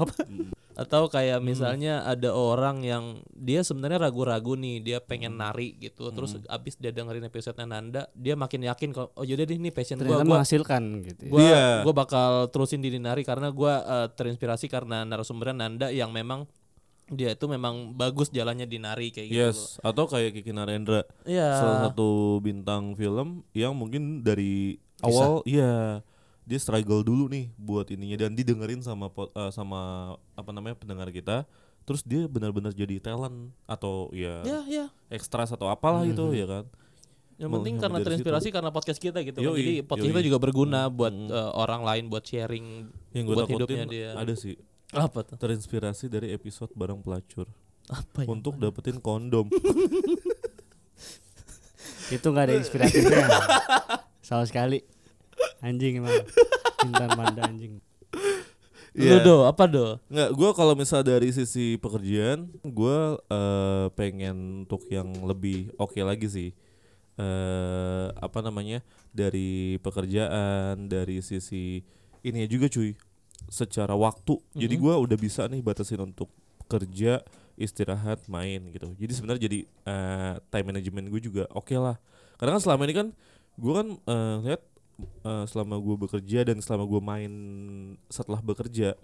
Atau 0.81 1.12
kayak 1.12 1.45
misalnya 1.45 2.01
ada 2.09 2.33
orang 2.33 2.81
yang 2.81 3.21
dia 3.37 3.61
sebenarnya 3.61 4.01
ragu-ragu 4.01 4.57
nih, 4.57 4.81
dia 4.81 4.99
pengen 5.01 5.37
nari 5.37 5.77
gitu. 5.77 6.09
Terus 6.09 6.40
abis 6.49 6.81
dia 6.81 6.88
dengerin 6.88 7.25
episode 7.29 7.57
Nanda, 7.61 8.09
dia 8.16 8.33
makin 8.33 8.64
yakin 8.64 8.88
kalau 8.97 9.12
oh 9.12 9.25
yaudah 9.25 9.45
deh 9.45 9.61
ini 9.61 9.69
passion 9.69 10.01
gua 10.01 10.05
Ternyata 10.05 10.25
gua 10.25 10.33
menghasilkan 10.40 10.83
gitu 11.05 11.23
ya. 11.29 11.31
gua, 11.31 11.40
Iya. 11.40 11.64
gua 11.85 11.95
bakal 11.95 12.31
terusin 12.49 12.81
di 12.81 12.97
nari 12.97 13.23
karena 13.29 13.53
gua 13.53 13.85
eh, 13.85 14.09
terinspirasi 14.16 14.73
karena 14.73 15.05
narasumbernya 15.05 15.57
Nanda 15.57 15.88
yang 15.93 16.16
memang 16.16 16.49
dia 17.11 17.35
itu 17.35 17.44
memang 17.44 17.90
bagus 17.92 18.31
jalannya 18.31 18.64
di 18.64 18.79
nari 18.79 19.11
kayak 19.11 19.29
gitu. 19.29 19.40
Yes, 19.51 19.59
atau 19.83 20.07
kayak 20.07 20.31
Kiki 20.31 20.55
Narendra. 20.55 21.03
Iya. 21.27 21.59
Salah 21.59 21.79
satu 21.90 22.38
bintang 22.38 22.94
film 22.94 23.42
yang 23.51 23.75
mungkin 23.75 24.23
dari 24.23 24.79
awal 25.03 25.42
iya 25.42 26.01
dia 26.46 26.59
struggle 26.59 27.03
dulu 27.03 27.27
nih 27.27 27.51
buat 27.55 27.90
ininya 27.90 28.27
dan 28.27 28.35
didengerin 28.35 28.79
sama 28.81 29.11
eh, 29.11 29.51
sama 29.51 29.81
apa 30.35 30.51
namanya 30.51 30.79
pendengar 30.79 31.11
kita. 31.11 31.44
Terus 31.83 32.07
dia 32.07 32.31
benar-benar 32.31 32.70
jadi 32.70 33.03
talent 33.03 33.51
atau 33.66 34.14
ya 34.14 34.46
Ya, 34.46 34.61
ya. 34.70 34.87
ekstras 35.11 35.51
atau 35.51 35.66
apalah 35.66 36.07
itu 36.07 36.23
ya 36.31 36.46
kan. 36.46 36.64
Yang 37.40 37.51
penting 37.57 37.75
karena 37.81 37.99
terinspirasi 38.05 38.49
karena 38.53 38.68
podcast 38.68 39.01
kita 39.01 39.25
gitu. 39.25 39.40
kan. 39.40 39.49
Yoi, 39.51 39.59
Jadi 39.59 39.75
podcast 39.83 40.07
yoi. 40.07 40.12
kita 40.14 40.23
juga 40.29 40.38
berguna 40.38 40.87
buat 40.87 41.11
eh, 41.11 41.51
orang 41.57 41.83
lain 41.83 42.05
buat 42.07 42.23
sharing 42.23 42.66
Yang 43.16 43.25
gue 43.27 43.35
buat 43.35 43.49
hidupnya 43.49 43.85
dia. 43.88 44.11
ada 44.14 44.35
sih 44.37 44.55
Apa 44.90 45.22
tuh? 45.22 45.37
terinspirasi 45.38 46.07
dari 46.07 46.31
episode 46.31 46.70
barang 46.74 46.98
pelacur 47.00 47.46
Apa 47.87 48.22
ya? 48.22 48.26
untuk 48.26 48.57
dapetin 48.57 48.98
kondom. 48.98 49.46
Itu 52.11 52.35
gak 52.35 52.50
ada 52.50 52.59
inspirasinya 52.59 53.22
Sama 54.26 54.42
sekali 54.42 54.83
Anjing 55.62 56.03
emang 56.03 56.18
Intan 56.83 57.11
Manda 57.14 57.46
anjing 57.46 57.79
Lu 58.90 59.07
Iya. 59.07 59.22
do, 59.22 59.46
apa 59.46 59.70
do? 59.70 60.03
Nggak, 60.11 60.31
gue 60.35 60.50
kalau 60.50 60.74
misal 60.74 61.07
dari 61.07 61.31
sisi 61.31 61.79
pekerjaan, 61.79 62.50
gue 62.66 62.98
eh, 63.22 63.87
pengen 63.94 64.66
untuk 64.66 64.83
yang 64.90 65.07
lebih 65.22 65.70
oke 65.79 65.94
lagi 66.03 66.26
sih. 66.26 66.50
eh 67.14 68.07
apa 68.11 68.42
namanya 68.42 68.83
dari 69.14 69.79
pekerjaan, 69.79 70.90
dari 70.90 71.22
sisi 71.22 71.87
ini 72.20 72.50
juga 72.50 72.66
cuy, 72.66 72.98
secara 73.48 73.96
waktu. 73.96 74.37
Jadi 74.53 74.74
gue 74.76 74.94
udah 74.94 75.18
bisa 75.18 75.46
nih 75.48 75.62
batasin 75.64 76.03
untuk 76.03 76.29
kerja, 76.70 77.24
istirahat, 77.59 78.24
main 78.31 78.70
gitu. 78.70 78.92
Jadi 78.94 79.12
sebenarnya 79.16 79.42
jadi 79.48 79.59
eh, 79.66 80.35
time 80.53 80.66
management 80.74 81.07
gue 81.11 81.20
juga 81.24 81.44
oke 81.55 81.74
lah. 81.74 81.96
Karena 82.37 82.57
kan 82.57 82.62
selama 82.62 82.83
ini 82.88 82.94
kan 82.94 83.09
gue 83.61 83.72
kan 83.72 83.88
eh, 83.96 84.37
lihat 84.48 84.62
eh, 85.26 85.44
selama 85.48 85.74
gue 85.81 85.96
bekerja 86.09 86.40
dan 86.46 86.59
selama 86.62 86.85
gue 86.87 87.00
main 87.03 87.33
setelah 88.12 88.40
bekerja 88.44 88.94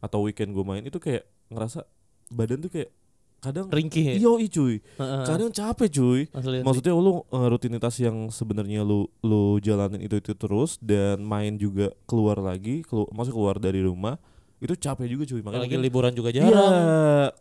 atau 0.00 0.18
weekend 0.24 0.54
gue 0.54 0.64
main 0.64 0.82
itu 0.82 0.98
kayak 1.02 1.26
ngerasa 1.52 1.84
badan 2.32 2.64
tuh 2.64 2.72
kayak 2.72 2.90
kadang 3.42 3.66
Ringkih 3.66 4.04
ya? 4.06 4.14
Iya 4.16 4.30
cuy 4.48 4.78
Heeh. 4.78 5.24
kadang 5.26 5.50
capek 5.50 5.88
cuy 5.90 6.20
Asli, 6.30 6.38
asli. 6.38 6.58
maksudnya 6.62 6.94
lu 6.94 7.26
eh, 7.26 7.46
rutinitas 7.50 7.94
yang 7.98 8.30
sebenarnya 8.30 8.80
lu 8.80 9.10
lu 9.20 9.58
jalanin 9.58 9.98
itu 9.98 10.14
itu 10.16 10.30
terus 10.32 10.78
dan 10.78 11.18
main 11.20 11.58
juga 11.58 11.90
keluar 12.06 12.38
lagi 12.38 12.86
kelu 12.86 13.10
masuk 13.10 13.34
keluar 13.34 13.58
dari 13.58 13.82
rumah 13.82 14.14
itu 14.56 14.78
capek 14.78 15.10
juga 15.10 15.26
cuy 15.26 15.42
makanya 15.42 15.58
Lagi 15.58 15.74
mungkin- 15.74 15.82
liburan 15.82 16.12
juga 16.14 16.30
Iya, 16.30 16.46
jarang. 16.46 16.74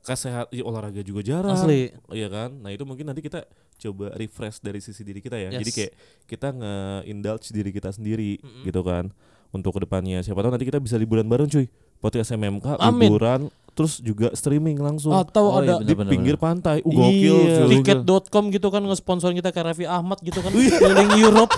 kesehat 0.02 0.50
iya, 0.50 0.66
olahraga 0.66 1.02
juga 1.02 1.22
jarang. 1.22 1.54
Asli. 1.54 1.94
Iya 2.10 2.28
kan? 2.28 2.50
Nah, 2.58 2.74
itu 2.74 2.82
mungkin 2.82 3.06
nanti 3.06 3.22
kita 3.22 3.46
coba 3.78 4.10
refresh 4.18 4.58
dari 4.58 4.82
sisi 4.82 5.06
diri 5.06 5.22
kita 5.22 5.38
ya. 5.38 5.54
Yes. 5.54 5.62
Jadi 5.62 5.72
kayak 5.72 5.92
kita 6.26 6.48
nge-indulge 6.50 7.46
diri 7.52 7.70
kita 7.70 7.94
sendiri 7.94 8.42
Mm-mm. 8.42 8.66
gitu 8.66 8.82
kan. 8.82 9.14
Untuk 9.52 9.70
ke 9.70 9.84
depannya 9.84 10.24
siapa 10.24 10.42
tahu 10.42 10.50
nanti 10.50 10.66
kita 10.66 10.82
bisa 10.82 10.98
liburan 10.98 11.30
bareng 11.30 11.46
cuy. 11.46 11.70
Podcast 12.02 12.34
MMK 12.34 12.82
Amin. 12.82 13.14
liburan 13.14 13.54
terus 13.71 13.97
juga 13.97 14.29
streaming 14.31 14.75
langsung 14.77 15.12
Atau 15.12 15.47
Oh, 15.47 15.60
iya, 15.60 15.79
ada 15.79 15.81
di 15.81 15.91
bener, 15.91 15.97
bener, 15.97 16.12
pinggir 16.12 16.36
bener. 16.36 16.45
pantai. 16.45 16.77
Uh, 16.81 16.91
gokil 16.91 17.38
Iya. 17.38 17.65
tiket.com 17.71 18.43
gitu 18.49 18.67
kan 18.67 18.81
ngesponsorin 18.81 19.34
kita 19.34 19.49
kayak 19.49 19.71
Raffi 19.71 19.86
Ahmad 19.86 20.19
gitu 20.19 20.39
kan 20.39 20.51
keliling 20.81 21.12
Europe. 21.17 21.53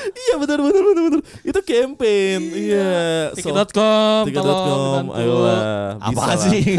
Iya 0.00 0.34
benar 0.36 0.58
benar 0.58 0.82
benar 0.82 1.02
benar. 1.06 1.20
Itu 1.40 1.60
campaign. 1.60 2.40
Iya. 2.50 2.90
So- 3.30 3.36
Tiket.com, 3.38 3.70
tolong 3.70 4.26
Tiket.com. 4.26 5.04
Ayolah. 5.12 5.62
Apa 6.00 6.24
sih? 6.40 6.62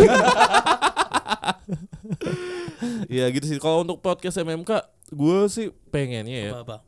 Iya 3.07 3.27
gitu 3.29 3.45
sih. 3.45 3.57
Kalau 3.57 3.83
untuk 3.83 3.99
podcast 3.99 4.39
MMK, 4.39 4.71
gue 5.11 5.39
sih 5.47 5.67
pengennya 5.91 6.39
ya. 6.41 6.51
Apa-apa. 6.55 6.81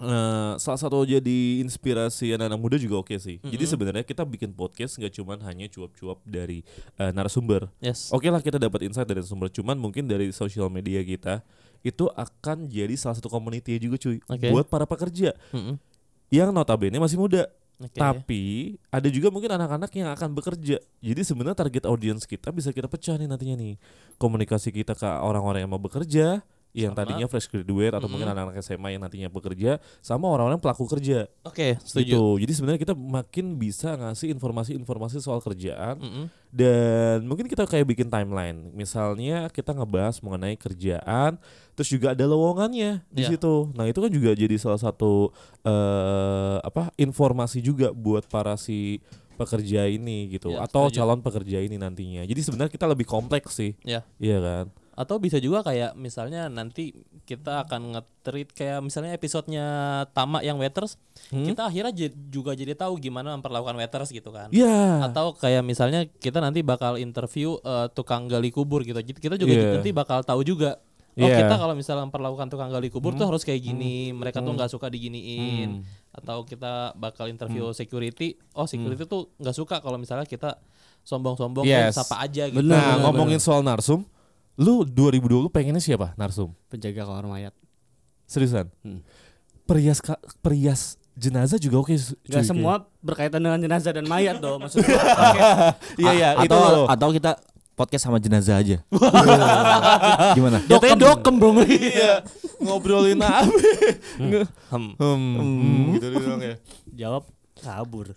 Eh, 0.00 0.52
salah 0.56 0.80
satu 0.80 1.04
jadi 1.04 1.60
inspirasi 1.60 2.32
anak-anak 2.32 2.56
muda 2.56 2.76
juga 2.80 3.04
oke 3.04 3.12
sih. 3.20 3.36
Jadi 3.44 3.64
sebenarnya 3.68 4.00
kita 4.00 4.24
bikin 4.24 4.56
podcast 4.56 4.96
nggak 4.96 5.12
cuman 5.12 5.44
hanya 5.44 5.68
cuap-cuap 5.68 6.24
dari 6.24 6.64
eh, 6.96 7.12
narasumber. 7.12 7.68
Yes. 7.84 8.08
Oke 8.08 8.32
lah 8.32 8.40
kita 8.40 8.56
dapat 8.56 8.88
insight 8.88 9.04
dari 9.04 9.20
sumber, 9.20 9.52
cuman 9.52 9.76
mungkin 9.76 10.08
dari 10.08 10.32
sosial 10.32 10.72
media 10.72 11.04
kita 11.04 11.44
itu 11.84 12.08
akan 12.16 12.64
jadi 12.72 12.96
salah 12.96 13.20
satu 13.20 13.28
community 13.28 13.76
juga 13.76 14.00
cuy 14.00 14.20
Oke. 14.24 14.48
buat 14.52 14.68
para 14.68 14.84
pekerja 14.84 15.32
Mm-mm. 15.52 15.76
yang 16.32 16.48
notabene 16.48 16.96
masih 16.96 17.20
muda. 17.20 17.44
Oke. 17.80 17.96
Tapi 17.96 18.76
ada 18.92 19.08
juga 19.08 19.32
mungkin 19.32 19.52
anak-anak 19.56 19.88
yang 19.96 20.12
akan 20.12 20.36
bekerja. 20.36 20.80
Jadi 21.00 21.20
sebenarnya 21.24 21.56
target 21.56 21.84
audience 21.88 22.24
kita 22.28 22.52
bisa 22.52 22.72
kita 22.72 22.88
pecah 22.88 23.16
nih 23.16 23.28
nantinya 23.28 23.56
nih. 23.56 23.76
Komunikasi 24.20 24.72
kita 24.72 24.92
ke 24.96 25.08
orang-orang 25.08 25.64
yang 25.64 25.72
mau 25.72 25.80
bekerja, 25.80 26.44
yang 26.70 26.94
Sama. 26.94 27.02
tadinya 27.02 27.26
fresh 27.26 27.50
graduate 27.50 27.98
atau 27.98 28.06
mungkin 28.06 28.30
anak-anak 28.30 28.62
SMA 28.62 28.94
yang 28.94 29.02
nantinya 29.02 29.26
bekerja, 29.26 29.82
sama 29.98 30.30
orang-orang 30.30 30.62
pelaku 30.62 30.86
kerja. 30.86 31.26
Oke, 31.42 31.74
setuju. 31.82 32.06
Gitu. 32.06 32.24
Jadi 32.46 32.52
sebenarnya 32.54 32.80
kita 32.80 32.94
makin 32.94 33.46
bisa 33.54 33.98
ngasih 33.98 34.30
informasi-informasi 34.30 35.18
soal 35.18 35.38
kerjaan 35.40 35.98
Mm-mm. 35.98 36.24
dan 36.48 37.26
mungkin 37.26 37.46
kita 37.46 37.66
kayak 37.66 37.90
bikin 37.90 38.06
timeline. 38.06 38.70
Misalnya 38.70 39.48
kita 39.48 39.74
ngebahas 39.74 40.22
mengenai 40.22 40.54
kerjaan, 40.54 41.42
terus 41.74 41.90
juga 41.90 42.14
ada 42.14 42.22
lowongannya 42.22 43.02
di 43.08 43.22
Iya. 43.26 43.34
situ. 43.34 43.74
Nah, 43.74 43.90
itu 43.90 43.98
kan 43.98 44.10
juga 44.10 44.30
jadi 44.32 44.54
salah 44.54 44.78
satu 44.78 45.34
eh 45.64 46.56
apa 46.60 46.90
informasi 46.96 47.58
juga 47.60 47.90
buat 47.90 48.26
para 48.26 48.54
si 48.54 49.02
pekerja 49.34 49.88
ini 49.88 50.28
gitu 50.30 50.52
Iya, 50.52 50.68
atau 50.68 50.86
setuju. 50.86 51.00
calon 51.00 51.20
pekerja 51.20 51.58
ini 51.58 51.80
nantinya. 51.80 52.22
Jadi 52.22 52.40
sebenarnya 52.44 52.70
kita 52.70 52.84
lebih 52.84 53.08
kompleks 53.08 53.56
sih. 53.56 53.72
Ya. 53.82 54.04
Iya 54.20 54.38
kan? 54.38 54.66
Atau 55.00 55.16
bisa 55.16 55.40
juga 55.40 55.64
kayak 55.64 55.96
misalnya 55.96 56.46
nanti 56.46 56.92
kita 57.24 57.64
akan 57.64 57.96
nge-treat 57.96 58.52
kayak 58.52 58.84
misalnya 58.84 59.16
episodenya 59.16 59.66
Tama 60.12 60.44
yang 60.44 60.60
waiters, 60.60 61.00
Hmm? 61.30 61.46
kita 61.46 61.64
akhirnya 61.64 61.92
juga 62.28 62.52
jadi 62.52 62.74
tahu 62.74 62.98
gimana 62.98 63.32
memperlakukan 63.34 63.76
waiters 63.76 64.10
gitu 64.10 64.28
kan. 64.28 64.52
Iya. 64.52 65.08
Atau 65.08 65.32
kayak 65.34 65.62
misalnya 65.62 66.04
kita 66.10 66.38
nanti 66.38 66.60
bakal 66.60 66.96
interview 66.96 67.56
eh, 67.56 67.88
tukang 67.90 68.26
gali 68.26 68.50
kubur 68.50 68.82
gitu. 68.82 69.00
Kita 69.00 69.34
juga 69.34 69.48
Iya. 69.50 69.70
nanti 69.78 69.88
bakal 69.90 70.20
tahu 70.20 70.44
juga. 70.44 70.76
Oh 71.12 71.26
Iya. 71.26 71.42
kita 71.42 71.54
kalau 71.56 71.72
misalnya 71.72 72.06
memperlakukan 72.06 72.48
tukang 72.48 72.68
gali 72.68 72.86
kubur 72.86 73.12
tuh 73.14 73.24
harus 73.24 73.40
kayak 73.40 73.60
gini. 73.62 74.12
Mereka 74.12 74.38
tuh 74.38 74.52
nggak 74.52 74.68
suka 74.68 74.86
diginiin. 74.86 75.80
Hmm. 75.80 76.12
Atau 76.12 76.44
kita 76.44 76.92
bakal 76.94 77.26
interview 77.26 77.72
security. 77.72 78.36
Oh 78.52 78.64
security 78.64 79.06
tuh 79.06 79.32
nggak 79.36 79.54
suka 79.54 79.78
kalau 79.78 79.96
misalnya 79.96 80.24
kita 80.24 80.60
sombong-sombong 81.00 81.64
Yes. 81.64 81.96
sapa 81.96 82.20
aja 82.20 82.46
gitu. 82.46 82.60
Bener, 82.60 82.74
Nah, 82.74 82.94
bener, 82.94 83.02
ngomongin 83.06 83.40
soal 83.40 83.62
narsum, 83.62 84.04
lu 84.60 84.84
2020 84.84 85.48
pengennya 85.48 85.80
siapa 85.80 86.12
narsum? 86.14 86.52
Penjaga 86.68 87.02
kamar 87.02 87.24
mayat. 87.26 87.54
Seriusan? 88.24 88.68
Hmm. 88.80 89.00
Perias 89.64 89.98
ka- 89.98 90.20
perias 90.38 90.80
jenazah 91.14 91.56
juga 91.56 91.80
oke. 91.80 91.90
cuy, 91.90 91.96
Gak 91.96 92.28
kayak- 92.30 92.44
semua 92.44 92.74
berkaitan 93.00 93.40
dengan 93.40 93.56
jenazah 93.56 93.90
dan 93.90 94.04
mayat 94.04 94.36
dong 94.38 94.60
maksudnya. 94.60 94.88
Iya 95.96 96.10
iya 96.12 96.28
A- 96.34 96.44
itu 96.44 96.52
atau 96.52 96.60
loh. 96.74 96.86
atau 96.86 97.08
kita 97.10 97.32
podcast 97.72 98.04
sama 98.04 98.18
jenazah 98.18 98.56
aja. 98.56 98.84
Gimana? 100.36 100.60
Jatuhnya 100.62 100.96
dokem 100.98 101.34
dong. 101.36 101.56
Iya 101.66 102.20
ngobrolin 102.60 103.16
apa? 103.18 103.48
Nge- 104.18 104.48
Hmm. 104.70 104.92
Hmm, 104.94 105.34
hmm, 105.34 105.84
gitu 105.96 106.06
doang 106.12 106.40
ya. 106.40 106.54
Jawab 106.94 107.22
kabur. 107.60 108.10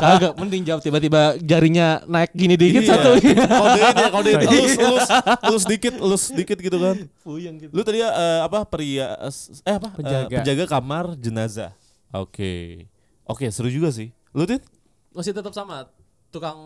Kagak 0.00 0.32
mending 0.34 0.62
jawab 0.64 0.80
tiba-tiba 0.80 1.36
jarinya 1.38 2.00
naik 2.04 2.32
gini 2.32 2.54
dikit 2.54 2.82
Iya. 2.82 2.90
satu. 2.90 3.10
Kodein 3.20 3.94
ya, 3.94 4.08
kodein. 4.08 4.38
Elus, 4.42 4.74
elus, 4.76 5.08
elus 5.42 5.64
dikit, 5.64 5.94
elus 5.94 6.24
dikit 6.30 6.58
gitu 6.58 6.76
kan. 6.76 6.96
Puyeng 7.20 7.56
gitu. 7.56 7.72
Lu 7.72 7.82
tadi 7.82 8.00
eh, 8.00 8.40
apa 8.40 8.64
pria 8.64 9.14
eh 9.62 9.74
apa? 9.74 9.88
Eh, 9.92 9.96
Penjaga. 10.00 10.36
penjaga 10.40 10.64
kamar 10.66 11.04
jenazah. 11.14 11.70
Oke. 12.10 12.86
Oke, 13.22 13.46
seru 13.48 13.68
juga 13.68 13.92
sih. 13.92 14.10
Lu 14.32 14.42
Tit? 14.42 14.64
Masih 15.10 15.30
tetap 15.30 15.52
sama 15.52 15.86
tukang 16.30 16.58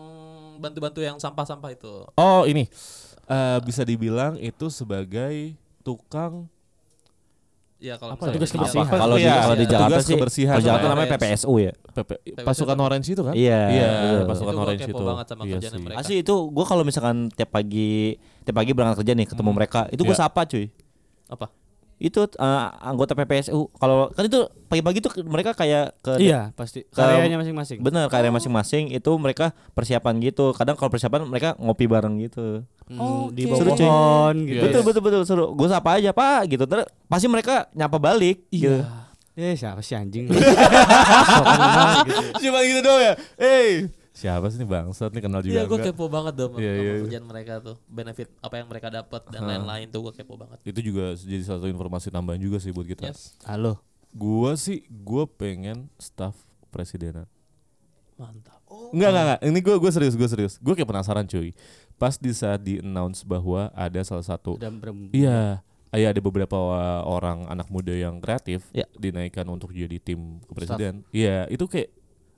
bantu-bantu 0.57 1.01
yang 1.01 1.17
sampah-sampah 1.17 1.69
itu. 1.69 2.05
Oh, 2.15 2.41
ini. 2.45 2.65
Eh, 3.25 3.57
bisa 3.61 3.81
dibilang 3.81 4.37
itu 4.37 4.69
sebagai 4.69 5.53
tukang 5.81 6.45
Ya 7.85 7.95
kalau 7.95 8.17
Apa 8.17 8.23
ya? 8.25 8.33
Tugas 8.33 8.49
kebersihan. 8.49 8.81
apa- 8.83 8.97
Kalau 8.97 9.15
di 9.15 9.21
Iya, 9.21 9.33
kalau 9.37 9.53
di 9.53 9.61
iya. 9.61 9.69
Jakarta 9.69 9.89
Tugas 9.91 10.01
sih, 10.03 10.13
kebersihan. 10.15 10.49
kalau 10.49 10.57
di 10.57 10.65
Jakarta 10.65 10.81
Iya. 10.81 10.91
namanya 10.91 11.09
PPSU 11.13 11.53
ya. 11.59 11.71
PP, 11.87 12.09
pasukan 12.41 12.77
orange 12.79 13.07
itu 13.07 13.21
kan? 13.21 13.33
Iya, 13.35 13.59
Iya, 13.67 13.87
betul. 13.93 14.21
pasukan 14.25 14.33
Itu 14.47 14.57
gua 14.57 14.65
orange 14.65 14.83
itu. 14.83 15.03
banget 15.05 15.25
sama 15.27 15.41
Iya 15.41 15.53
kerjaan 15.53 15.71
sih. 15.71 15.83
mereka. 15.85 15.97
Asli 16.01 16.15
itu 16.19 16.35
gue 16.47 16.65
kalau 16.65 16.83
misalkan 16.83 17.15
tiap 17.29 17.49
pagi 17.51 17.91
tiap 18.41 18.55
pagi 18.55 18.71
berangkat 18.71 18.97
kerja 18.99 19.13
nih 19.13 19.27
ketemu 19.27 19.51
mereka, 19.51 19.79
itu 19.87 20.01
gue 20.01 20.11
Iya. 20.11 20.21
sapa 20.23 20.41
cuy. 20.43 20.65
Apa? 21.27 21.45
Itu 21.95 22.27
eh, 22.27 22.67
anggota 22.83 23.15
PPSU. 23.15 23.71
Kalau 23.71 24.11
kan 24.11 24.27
itu 24.27 24.51
pagi-pagi 24.67 24.99
tuh 24.99 25.15
mereka 25.23 25.55
kayak 25.55 25.95
ke 26.03 26.19
iya 26.19 26.51
pasti. 26.53 26.83
Karyanya 26.91 27.39
masing-masing. 27.39 27.79
Bener 27.79 28.11
karya 28.11 28.29
masing-masing 28.29 28.91
itu 28.91 29.11
mereka 29.15 29.55
persiapan 29.71 30.19
gitu. 30.19 30.51
Kadang 30.51 30.75
kalau 30.75 30.91
persiapan 30.91 31.23
mereka 31.23 31.55
ngopi 31.55 31.87
bareng 31.87 32.19
gitu. 32.19 32.67
Hmm, 32.85 33.31
di 33.33 33.47
Oke. 33.47 33.49
bawah 33.49 33.59
Seru, 33.63 33.71
cuy. 33.73 33.87
pohon 33.87 34.35
gitu. 34.43 34.59
Yes. 34.59 34.63
Betul 34.67 34.81
betul 34.83 35.01
betul 35.01 35.21
seru. 35.23 35.45
Gue 35.55 35.67
sapa 35.71 35.97
aja 35.97 36.11
pak 36.11 36.51
gitu. 36.51 36.67
Terus 36.67 36.85
pasti 37.07 37.25
mereka 37.25 37.71
nyapa 37.71 37.97
balik. 37.97 38.43
Gitu. 38.51 38.83
Eh 39.35 39.55
siapa 39.55 39.83
sih 39.83 39.95
anjing? 39.95 40.31
Gitu. 40.35 40.47
Cuma 42.47 42.63
gitu 42.63 42.79
doang 42.79 43.03
ya. 43.03 43.13
Eh, 43.35 43.91
siapa 44.15 44.47
sih 44.47 44.57
nih 44.57 44.65
bangsat 44.65 45.11
nih 45.11 45.21
kenal 45.21 45.43
juga 45.43 45.53
Iya 45.53 45.63
gue 45.67 45.79
kepo 45.83 46.07
banget 46.07 46.33
dong 46.33 46.55
sama 46.55 46.63
Iya, 46.63 46.71
iya. 46.73 46.93
kerjaan 47.03 47.25
mereka 47.27 47.53
tuh. 47.59 47.75
Benefit 47.85 48.31
apa 48.39 48.55
yang 48.55 48.67
mereka 48.71 48.87
dapat 48.89 49.21
dan 49.27 49.41
lain-lain 49.43 49.91
tuh 49.91 50.07
gue 50.07 50.13
kepo 50.15 50.39
banget. 50.39 50.63
Itu 50.63 50.79
juga 50.79 51.11
jadi 51.13 51.43
salah 51.43 51.59
satu 51.59 51.67
informasi 51.67 52.07
tambahan 52.09 52.39
juga 52.39 52.57
sih 52.57 52.71
buat 52.71 52.87
kita. 52.87 53.11
Yes. 53.11 53.35
Halo. 53.43 53.83
Gua 54.09 54.55
sih 54.55 54.87
gua 54.87 55.27
pengen 55.27 55.91
staff 55.99 56.39
presidenan. 56.71 57.27
Mantap. 58.15 58.63
Enggak, 58.95 59.09
enggak, 59.11 59.23
enggak. 59.27 59.39
Ini 59.43 59.59
gue 59.59 59.75
gue 59.75 59.91
serius, 59.91 60.15
gue 60.15 60.29
serius. 60.31 60.53
Gue 60.57 60.71
kayak 60.71 60.87
penasaran 60.87 61.27
cuy. 61.27 61.51
Pas 61.95 62.15
di 62.15 62.31
saat 62.31 62.63
di 62.63 62.79
announce 62.79 63.27
bahwa 63.27 63.67
ada 63.75 63.99
salah 64.01 64.23
satu. 64.23 64.55
Iya, 65.11 65.59
Iya 65.91 66.11
ada 66.11 66.19
beberapa 66.19 66.59
orang 67.03 67.47
anak 67.47 67.71
muda 67.71 67.95
yang 67.95 68.19
kreatif 68.19 68.67
Ya. 68.71 68.83
dinaikkan 68.95 69.47
untuk 69.47 69.71
jadi 69.71 69.95
tim 69.95 70.43
kepresiden. 70.43 71.07
Iya 71.11 71.47
itu 71.47 71.63
kayak 71.67 71.87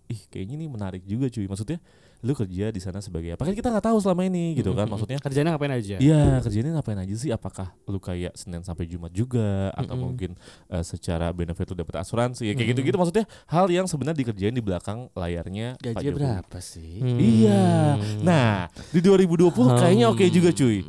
ih 0.07 0.21
kayaknya 0.31 0.55
ini 0.59 0.65
menarik 0.71 1.03
juga 1.03 1.27
cuy. 1.27 1.47
Maksudnya 1.47 1.79
lu 2.25 2.33
kerja 2.33 2.73
di 2.73 2.81
sana 2.81 2.97
sebagai 2.97 3.37
apa? 3.37 3.45
Kan 3.45 3.53
kita 3.53 3.69
nggak 3.69 3.93
tahu 3.93 3.97
selama 4.01 4.25
ini 4.25 4.57
gitu 4.57 4.73
kan. 4.73 4.89
Maksudnya 4.89 5.21
Kerjanya 5.21 5.53
ngapain 5.53 5.69
aja? 5.69 6.01
Iya 6.01 6.41
kerjanya 6.41 6.79
ngapain 6.79 6.97
aja 6.97 7.13
sih? 7.13 7.29
Apakah 7.29 7.75
lu 7.85 8.01
kayak 8.01 8.33
Senin 8.33 8.65
sampai 8.65 8.89
Jumat 8.89 9.13
juga 9.13 9.69
atau 9.77 9.93
mungkin 9.93 10.33
uh, 10.73 10.81
secara 10.81 11.29
benefit 11.29 11.69
lu 11.69 11.85
dapat 11.85 12.01
asuransi 12.01 12.49
ya 12.49 12.53
kayak 12.57 12.73
gitu-gitu 12.73 12.97
maksudnya 12.97 13.29
hal 13.45 13.69
yang 13.69 13.85
sebenarnya 13.85 14.17
dikerjain 14.25 14.55
di 14.55 14.63
belakang 14.65 15.13
layarnya 15.13 15.77
Pak 15.77 15.83
Gajinya 15.83 16.01
Jokowi. 16.01 16.17
berapa 16.17 16.57
sih? 16.57 16.93
Iya. 17.05 17.65
Nah, 18.25 18.65
di 18.89 18.99
2020 19.03 19.53
kayaknya 19.77 20.05
oke 20.09 20.25
juga 20.33 20.49
cuy. 20.55 20.87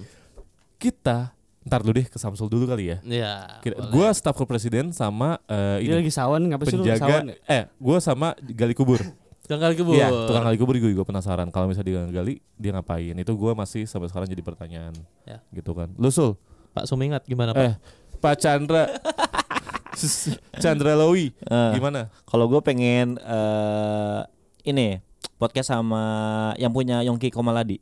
Kita 0.78 1.38
ntar 1.68 1.85
dulu 1.85 2.00
deh 2.00 2.09
ke 2.09 2.16
Samsul 2.16 2.48
dulu 2.48 2.64
kali 2.64 2.96
ya. 2.96 2.98
Iya. 3.04 3.61
Gua 3.92 4.09
staf 4.16 4.35
kepresiden 4.35 4.90
sama 4.96 5.37
Dia 5.44 5.85
ini 5.85 5.94
lagi 6.00 6.12
sawan 6.12 6.40
ngapa 6.48 6.64
sih 6.64 6.81
lu 6.81 6.88
sawan? 6.88 7.28
penjaga 7.28 7.37
eh 7.44 7.62
gua 7.76 8.00
sama 8.00 8.33
gali 8.40 8.72
kubur. 8.72 9.04
Tukang 9.48 9.64
kali 9.64 9.81
kebun. 9.81 9.96
Iya, 9.96 10.12
tukang 10.28 10.44
gali 10.44 10.61
kubur 10.61 10.76
gue 10.76 10.92
juga 10.92 11.09
penasaran 11.09 11.48
kalau 11.48 11.72
misalnya 11.72 11.88
dia 11.88 12.02
gali 12.12 12.44
dia 12.61 12.68
ngapain. 12.76 13.16
Itu 13.16 13.33
gua 13.33 13.57
masih 13.57 13.88
sampai 13.88 14.12
sekarang 14.12 14.28
jadi 14.28 14.44
pertanyaan. 14.44 14.92
Ya. 15.24 15.40
Gitu 15.48 15.72
kan. 15.72 15.88
Lu 15.96 16.12
Sul? 16.12 16.37
Pak 16.76 16.85
Sumingat 16.85 17.24
gimana 17.24 17.57
Pak? 17.57 17.64
Eh, 17.64 17.74
Pak 18.20 18.37
Chandra. 18.37 18.92
Chandra 20.62 20.92
Lowi 20.94 21.33
Eh, 21.33 21.70
gimana? 21.74 22.12
Kalau 22.28 22.44
gue 22.46 22.61
pengen 22.61 23.16
eh 23.18 24.20
ini 24.68 25.00
podcast 25.40 25.72
sama 25.72 26.04
yang 26.61 26.68
punya 26.70 27.00
Yongki 27.00 27.33
Komaladi. 27.33 27.81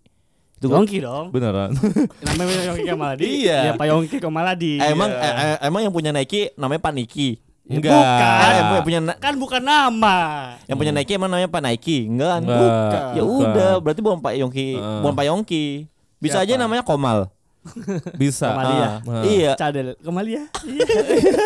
Itu 0.56 0.72
Yongki 0.72 1.04
dong. 1.04 1.28
Beneran. 1.30 1.76
Namanya 2.24 2.72
Yongki 2.72 2.84
Komaladi. 2.88 3.22
Iya. 3.28 3.58
Ya 3.60 3.72
Pak 3.76 3.86
Yongki 3.86 4.16
Komaladi. 4.18 4.72
Eh, 4.80 4.88
emang 4.88 5.12
eh, 5.12 5.34
eh, 5.36 5.56
emang 5.68 5.80
yang 5.84 5.92
punya 5.92 6.10
Nike 6.16 6.56
namanya 6.56 6.80
Pak 6.80 6.92
Niki. 6.96 7.36
Enggak. 7.66 7.92
Ah, 7.92 8.50
yang 8.78 8.84
punya- 8.86 9.18
Kan 9.18 9.34
bukan 9.36 9.58
nama. 9.60 10.16
yang 10.64 10.78
punya 10.78 10.94
Nike 10.94 11.12
emang 11.12 11.28
namanya 11.28 11.50
Pak 11.50 11.60
Nike? 11.60 12.06
Enggak 12.06 12.28
kan? 12.30 12.42
Bukan. 12.46 13.02
Ya 13.12 13.22
bukan. 13.22 13.36
udah, 13.42 13.70
berarti 13.82 14.00
bukan 14.00 14.18
Pak 14.22 14.32
Yongki, 14.38 14.68
Heeh. 14.78 15.00
bukan 15.02 15.14
Pak 15.14 15.26
Yongki. 15.26 15.64
Bisa 16.16 16.40
aja 16.40 16.54
namanya 16.56 16.80
Komal. 16.86 17.28
Bisa. 18.22 18.54
Kamalia. 18.54 18.88
Ah. 19.02 19.22
Iya, 19.26 19.50
Cadel 19.58 19.98
Kamalia. 20.00 20.46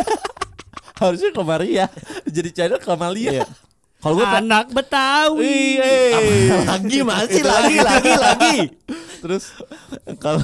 Harusnya 1.00 1.32
Kamaria. 1.32 1.88
Jadi 2.28 2.48
channel 2.52 2.78
Kamalia. 2.78 3.40
Iya. 3.40 3.44
Kalau 4.00 4.14
gue 4.16 4.26
Anak 4.26 4.72
Betawi. 4.72 5.76
Iya. 5.76 6.64
lagi 6.64 6.98
masih 7.04 7.42
lagi 7.44 7.76
lagi 7.84 8.12
lagi. 8.16 8.56
Terus 9.20 9.52
Kalau 10.16 10.40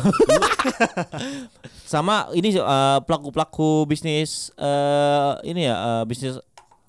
sama 1.92 2.28
ini 2.36 2.52
eh, 2.52 2.98
pelaku-pelaku 3.08 3.88
bisnis 3.88 4.52
eh, 4.60 5.32
ini 5.48 5.72
ya 5.72 5.74
eh, 5.74 6.02
bisnis 6.04 6.36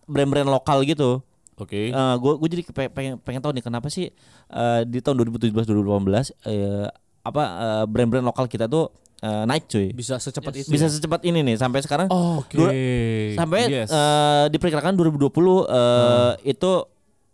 brand-brand 0.08 0.52
lokal 0.52 0.84
gitu. 0.84 1.24
Oke. 1.58 1.90
gue 1.90 2.34
gue 2.38 2.50
jadi 2.54 2.64
pengen 2.94 3.18
pengen 3.18 3.42
tahu 3.42 3.56
nih 3.56 3.66
kenapa 3.66 3.88
sih 3.90 4.12
eh, 4.52 4.82
di 4.86 5.00
tahun 5.00 5.24
2017 5.26 5.56
2018 5.56 6.52
eh, 6.52 6.86
apa 7.28 7.44
eh, 7.44 7.86
brand-brand 7.86 8.24
lokal 8.24 8.46
kita 8.46 8.66
tuh 8.66 8.88
eh, 9.18 9.44
naik 9.44 9.66
cuy. 9.66 9.92
Bisa 9.92 10.16
secepat 10.16 10.54
itu. 10.56 10.68
Bisa 10.68 10.86
ya? 10.86 10.92
secepat 10.92 11.22
ini 11.22 11.42
nih 11.42 11.56
sampai 11.56 11.80
sekarang 11.80 12.08
Oke. 12.08 12.54
dua- 12.54 12.74
sampai 13.36 13.60
Yes. 13.68 13.90
eh, 13.90 14.46
diperkirakan 14.50 14.94
2020 14.94 15.28
eh, 15.64 16.32
itu 16.48 16.72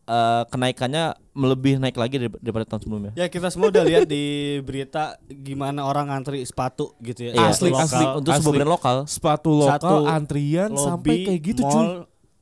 eh, 0.04 0.44
kenaikannya 0.46 1.04
melebih 1.34 1.78
naik 1.78 1.96
lagi 1.96 2.20
dar- 2.20 2.38
daripada 2.38 2.66
tahun 2.66 2.82
sebelumnya. 2.82 3.12
Ya 3.16 3.26
kita 3.26 3.48
semua 3.48 3.68
udah 3.68 3.82
lihat 3.82 4.06
di 4.06 4.24
berita 4.60 5.16
gimana 5.26 5.82
orang 5.82 6.08
ngantri 6.08 6.44
sepatu 6.44 6.94
gitu 7.00 7.26
ya. 7.26 7.32
Iya, 7.34 7.48
Asli, 7.50 7.70
Lokal, 7.70 7.84
asli. 7.84 8.06
Untuk 8.14 8.32
sebuah 8.34 8.54
brand 8.54 8.72
lokal. 8.72 8.98
sepatu 9.06 9.52
lokal 9.58 9.80
Satu 9.80 9.96
antrian 10.06 10.70
lobby, 10.70 10.84
sampai 10.84 11.14
kayak 11.26 11.42
gitu 11.42 11.62
cuy. 11.64 11.86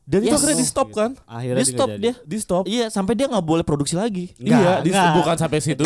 Dan 0.02 0.20
itu 0.20 0.28
Yes. 0.28 0.38
akhirnya 0.38 0.58
di 0.58 0.68
stop 0.68 0.88
kan? 0.92 1.12
Akhirnya 1.24 1.58
Di 1.58 1.68
stop 1.68 1.88
nggak 1.88 2.00
dia. 2.00 2.14
Di 2.20 2.38
stop. 2.38 2.64
Iya, 2.66 2.86
sampai 2.88 3.14
dia 3.14 3.26
nggak 3.26 3.42
boleh 3.42 3.62
produksi 3.62 3.94
lagi. 3.94 4.34
Enggak, 4.36 4.60
iya, 4.60 4.74
di 4.80 4.90
enggak. 4.90 5.14
bukan 5.16 5.36
sampai 5.38 5.60
situ. 5.60 5.84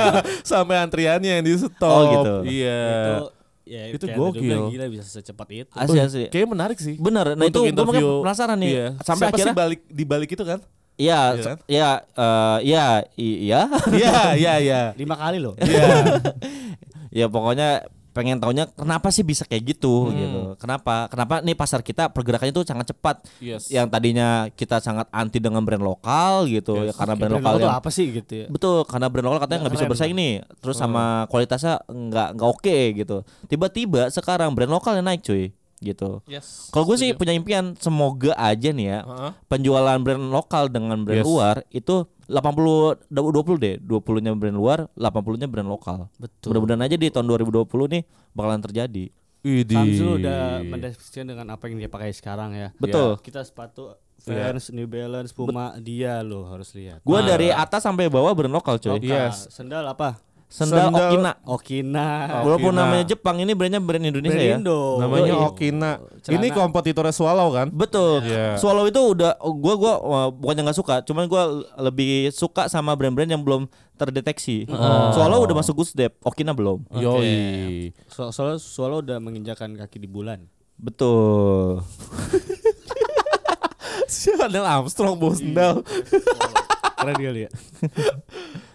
sampai 0.46 0.76
antriannya 0.78 1.30
yang 1.32 1.42
di 1.42 1.54
stop. 1.54 1.88
Oh, 1.90 2.02
gitu. 2.12 2.34
Iya. 2.46 2.80
Itu 2.84 3.24
ya 3.64 3.82
Itu 3.90 4.04
gokil. 4.06 4.60
gila 4.68 4.86
bisa 4.86 5.08
secepat 5.08 5.48
itu. 5.50 5.72
Asli 5.72 5.96
asli. 5.98 6.24
Kayaknya 6.28 6.48
menarik 6.50 6.78
sih. 6.78 6.94
Bener. 6.94 7.32
Nah 7.32 7.44
itu 7.44 7.56
Untuk 7.56 7.64
gue 7.64 7.72
makanya 7.72 7.88
interview- 7.96 8.22
penasaran 8.22 8.58
nih. 8.58 8.70
Iya. 8.70 8.86
Sampai 9.00 9.24
Siapa 9.24 9.34
akhirnya 9.34 9.50
sih 9.50 9.58
balik 9.58 9.80
di 9.86 10.04
balik 10.04 10.30
itu 10.30 10.44
kan? 10.44 10.60
Iya, 10.94 11.20
Iya 11.26 11.42
kan? 11.42 11.56
iya, 11.66 11.90
eh, 12.14 12.58
iya, 12.62 12.84
i- 13.16 13.40
iya. 13.42 13.60
Iya, 13.90 14.14
iya, 14.36 14.52
iya. 14.60 14.80
Lima 15.00 15.16
kali 15.16 15.40
loh. 15.40 15.56
Iya. 15.58 16.20
ya 17.18 17.26
pokoknya 17.26 17.88
pengen 18.14 18.38
taunya 18.38 18.70
kenapa 18.70 19.10
sih 19.10 19.20
bisa 19.20 19.42
kayak 19.42 19.74
gitu 19.74 20.06
Hmm. 20.06 20.14
gitu. 20.14 20.40
Kenapa? 20.56 21.10
Kenapa 21.10 21.42
nih 21.42 21.52
pasar 21.52 21.82
kita 21.82 22.08
pergerakannya 22.08 22.54
tuh 22.54 22.62
sangat 22.62 22.94
cepat. 22.94 23.26
Yes. 23.42 23.66
Yang 23.68 23.90
tadinya 23.90 24.28
kita 24.48 24.78
sangat 24.78 25.10
anti 25.10 25.42
dengan 25.42 25.60
brand 25.60 25.82
lokal 25.82 26.46
gitu 26.46 26.78
ya 26.80 26.88
Yes. 26.88 26.96
karena 26.96 27.18
brand 27.18 27.34
Brand 27.34 27.42
lokal 27.42 27.52
lokal 27.58 27.66
yang 27.66 27.76
apa 27.76 27.90
sih 27.90 28.06
gitu 28.08 28.32
ya? 28.32 28.46
Betul, 28.46 28.86
karena 28.86 29.06
brand 29.10 29.26
lokal 29.26 29.40
katanya 29.42 29.60
nggak 29.66 29.74
bisa 29.74 29.86
bersaing 29.90 30.14
nih. 30.14 30.34
Terus 30.62 30.76
sama 30.78 31.26
kualitasnya 31.26 31.82
nggak 31.84 32.28
nggak 32.38 32.48
oke 32.48 32.76
gitu. 32.94 33.16
Tiba-tiba 33.44 34.06
sekarang 34.08 34.54
brand 34.54 34.70
lokal 34.70 34.94
yang 34.94 35.04
naik 35.04 35.20
cuy 35.20 35.50
gitu. 35.84 36.24
Yes. 36.24 36.72
Kalau 36.72 36.88
gue 36.88 36.96
sih 36.96 37.12
punya 37.12 37.36
impian 37.36 37.76
semoga 37.76 38.32
aja 38.34 38.72
nih 38.72 38.86
ya 38.88 38.98
Heeh. 39.04 39.30
penjualan 39.46 39.98
brand 40.00 40.24
lokal 40.32 40.72
dengan 40.72 41.04
brand 41.04 41.20
Yes. 41.20 41.28
luar 41.28 41.56
itu 41.68 42.08
80 42.24 43.04
20 43.12 43.60
deh. 43.60 43.76
20-nya 43.84 44.32
brand 44.32 44.56
luar, 44.56 44.78
80-nya 44.96 45.44
brand 45.44 45.68
lokal. 45.68 46.08
Betul. 46.16 46.56
Mudah-mudahan 46.56 46.82
aja 46.88 46.96
di 46.96 47.12
tahun 47.12 47.28
2020 47.28 47.68
nih 47.92 48.02
bakalan 48.32 48.64
terjadi. 48.64 49.04
Widih. 49.44 49.76
Samsung 49.76 50.10
udah 50.24 50.64
mendeskripsikan 50.64 51.28
dengan 51.28 51.52
apa 51.52 51.68
yang 51.68 51.76
dia 51.76 51.92
pakai 51.92 52.16
sekarang 52.16 52.56
ya. 52.56 52.72
Betul. 52.80 53.20
Kita 53.20 53.44
sepatu 53.44 53.92
Vans, 54.24 54.72
New 54.72 54.88
Balance, 54.88 55.36
Puma, 55.36 55.76
dia 55.76 56.24
lo 56.24 56.48
harus 56.48 56.72
lihat. 56.72 57.04
Gua 57.04 57.20
dari 57.20 57.52
atas 57.52 57.84
sampai 57.84 58.08
bawah 58.08 58.32
brand 58.32 58.56
lokal 58.56 58.80
coy. 58.80 58.96
Lokal. 58.96 59.04
Yes. 59.04 59.52
Sendal 59.52 59.84
apa? 59.84 60.16
Sendal, 60.54 60.86
Sendal- 60.86 61.10
Okina. 61.10 61.32
Okina. 61.50 62.06
Walaupun 62.46 62.70
Okina. 62.70 62.86
namanya 62.86 63.04
Jepang 63.10 63.42
ini 63.42 63.58
brandnya 63.58 63.82
brand 63.82 64.06
Indonesia 64.06 64.38
Brand 64.38 64.54
ya. 64.54 64.56
Indo. 64.62 65.02
Namanya. 65.02 65.32
Okina. 65.50 65.90
Celana. 66.22 66.34
Ini 66.38 66.46
kompetitornya 66.54 67.10
Swallow 67.10 67.50
kan? 67.50 67.74
Betul. 67.74 68.22
Iya. 68.22 68.54
Swallow 68.54 68.86
itu 68.86 69.02
udah 69.02 69.34
gua 69.42 69.74
gua 69.74 69.92
bukannya 70.30 70.70
nggak 70.70 70.78
suka, 70.78 71.02
cuman 71.02 71.26
gua 71.26 71.42
lebih 71.82 72.30
suka 72.30 72.70
sama 72.70 72.94
brand-brand 72.94 73.26
yang 73.26 73.42
belum 73.42 73.66
terdeteksi. 73.98 74.70
Swallow 75.10 75.42
udah 75.42 75.58
masuk 75.58 75.82
Gusdep, 75.82 76.14
Okina 76.22 76.54
belum. 76.54 76.86
Yoi. 76.94 77.90
So 78.06 78.30
soalnya 78.30 78.62
Swallow 78.62 79.02
udah 79.02 79.18
menginjakan 79.18 79.74
kaki 79.74 79.98
di 79.98 80.06
bulan. 80.06 80.46
Betul. 80.78 81.82
Siapa 84.06 84.46
Neil 84.46 84.62
Armstrong 84.62 85.18
bawa 85.18 85.34
sendal? 85.34 85.82
Keren 86.94 87.16
kali 87.18 87.40
ya. 87.46 87.50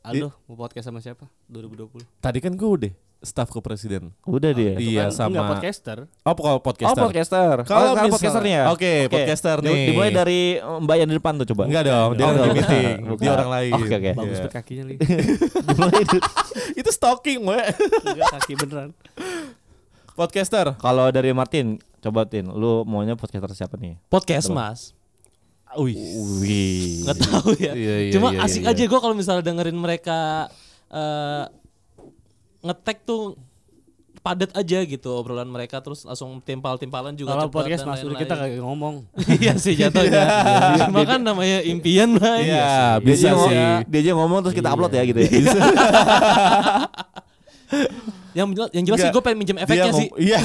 Aduh, 0.00 0.32
mau 0.48 0.56
podcast 0.56 0.88
sama 0.88 0.98
siapa? 0.98 1.28
2020. 1.46 2.00
Tadi 2.18 2.38
kan 2.40 2.56
gue 2.56 2.64
udah 2.66 2.92
staff 3.20 3.52
kepresiden. 3.52 4.16
Udah 4.24 4.56
dia. 4.56 4.80
Iya 4.80 5.04
Kan 5.06 5.12
sama. 5.12 5.28
Enggak 5.28 5.48
podcaster. 5.52 5.98
Oh 6.24 6.32
kalau 6.32 6.56
Oh 6.56 6.62
podcaster. 6.64 7.02
podcaster. 7.04 7.54
Kalau 7.68 7.92
oh, 7.92 8.08
podcasternya. 8.08 8.60
Oke, 8.72 8.92
podcaster 9.06 9.60
Di- 9.60 9.68
nih. 9.68 9.82
Dimulai 9.92 10.10
dari 10.10 10.40
eh, 10.56 10.78
Mbak 10.80 10.96
yang 10.96 11.08
di 11.08 11.16
depan 11.20 11.32
tuh 11.36 11.46
coba. 11.52 11.68
Enggak 11.68 11.84
dong, 11.84 12.10
dia 12.16 12.24
Oh, 12.24 12.32
lagi 12.32 12.52
meeting. 12.56 12.96
Bukan. 13.04 13.20
Dia 13.20 13.30
orang 13.30 13.50
lain. 13.52 13.72
Oke, 13.76 13.92
oke. 13.92 14.10
Bagus 14.16 14.24
Iya. 14.32 14.40
banget 14.40 14.54
kakinya 14.56 14.84
Itu 16.80 16.90
stalking, 16.90 17.40
we. 17.44 17.60
Enggak 18.08 18.28
kaki 18.40 18.52
beneran. 18.56 18.90
Podcaster. 20.16 20.66
Kalau 20.80 21.06
dari 21.12 21.36
Martin, 21.36 21.76
coba 22.00 22.24
Tin, 22.24 22.48
lu 22.48 22.88
maunya 22.88 23.20
podcaster 23.20 23.52
siapa 23.52 23.76
nih? 23.76 24.00
Podcast 24.08 24.48
Mas. 24.48 24.96
Wih. 25.78 27.06
Nggak 27.06 27.18
tahu 27.22 27.50
ya. 27.60 27.72
Iya, 27.78 27.96
iya, 28.08 28.12
Cuma 28.14 28.34
iya, 28.34 28.42
asik 28.42 28.66
iya. 28.66 28.74
aja 28.74 28.82
gue 28.82 29.00
kalau 29.00 29.14
misalnya 29.14 29.44
dengerin 29.46 29.78
mereka 29.78 30.50
eh 30.90 31.44
ngetek 32.60 33.06
tuh 33.06 33.38
padat 34.20 34.52
aja 34.52 34.84
gitu 34.84 35.08
obrolan 35.16 35.48
mereka 35.48 35.80
terus 35.80 36.04
langsung 36.04 36.44
timpal-timpalan 36.44 37.16
juga 37.16 37.32
Kalau 37.32 37.48
podcast 37.48 37.88
Mas 37.88 38.04
lain-lain. 38.04 38.20
kita 38.20 38.34
kayak 38.36 38.60
ngomong. 38.60 38.94
iya 39.40 39.56
sih 39.56 39.72
jatuhnya. 39.72 40.24
Cuma 40.84 41.08
kan 41.08 41.20
namanya 41.24 41.64
impian 41.64 42.20
lah. 42.20 42.36
Iya, 42.36 42.68
Dia 43.00 43.06
bisa 43.06 43.28
sih. 43.32 43.56
Dia 43.88 43.98
aja 44.04 44.12
ngomong 44.18 44.44
terus 44.44 44.56
kita 44.58 44.68
upload 44.76 44.92
ya 44.92 45.02
gitu 45.08 45.24
ya. 45.24 45.30
Yang 48.36 48.46
jelas, 48.54 48.70
yang 48.70 48.84
jelas 48.86 48.98
sih 49.02 49.10
gue 49.10 49.22
pengen 49.22 49.38
minjem 49.42 49.58
efeknya 49.58 49.90
Dia 49.90 49.98
sih. 49.98 50.08
Iya. 50.14 50.38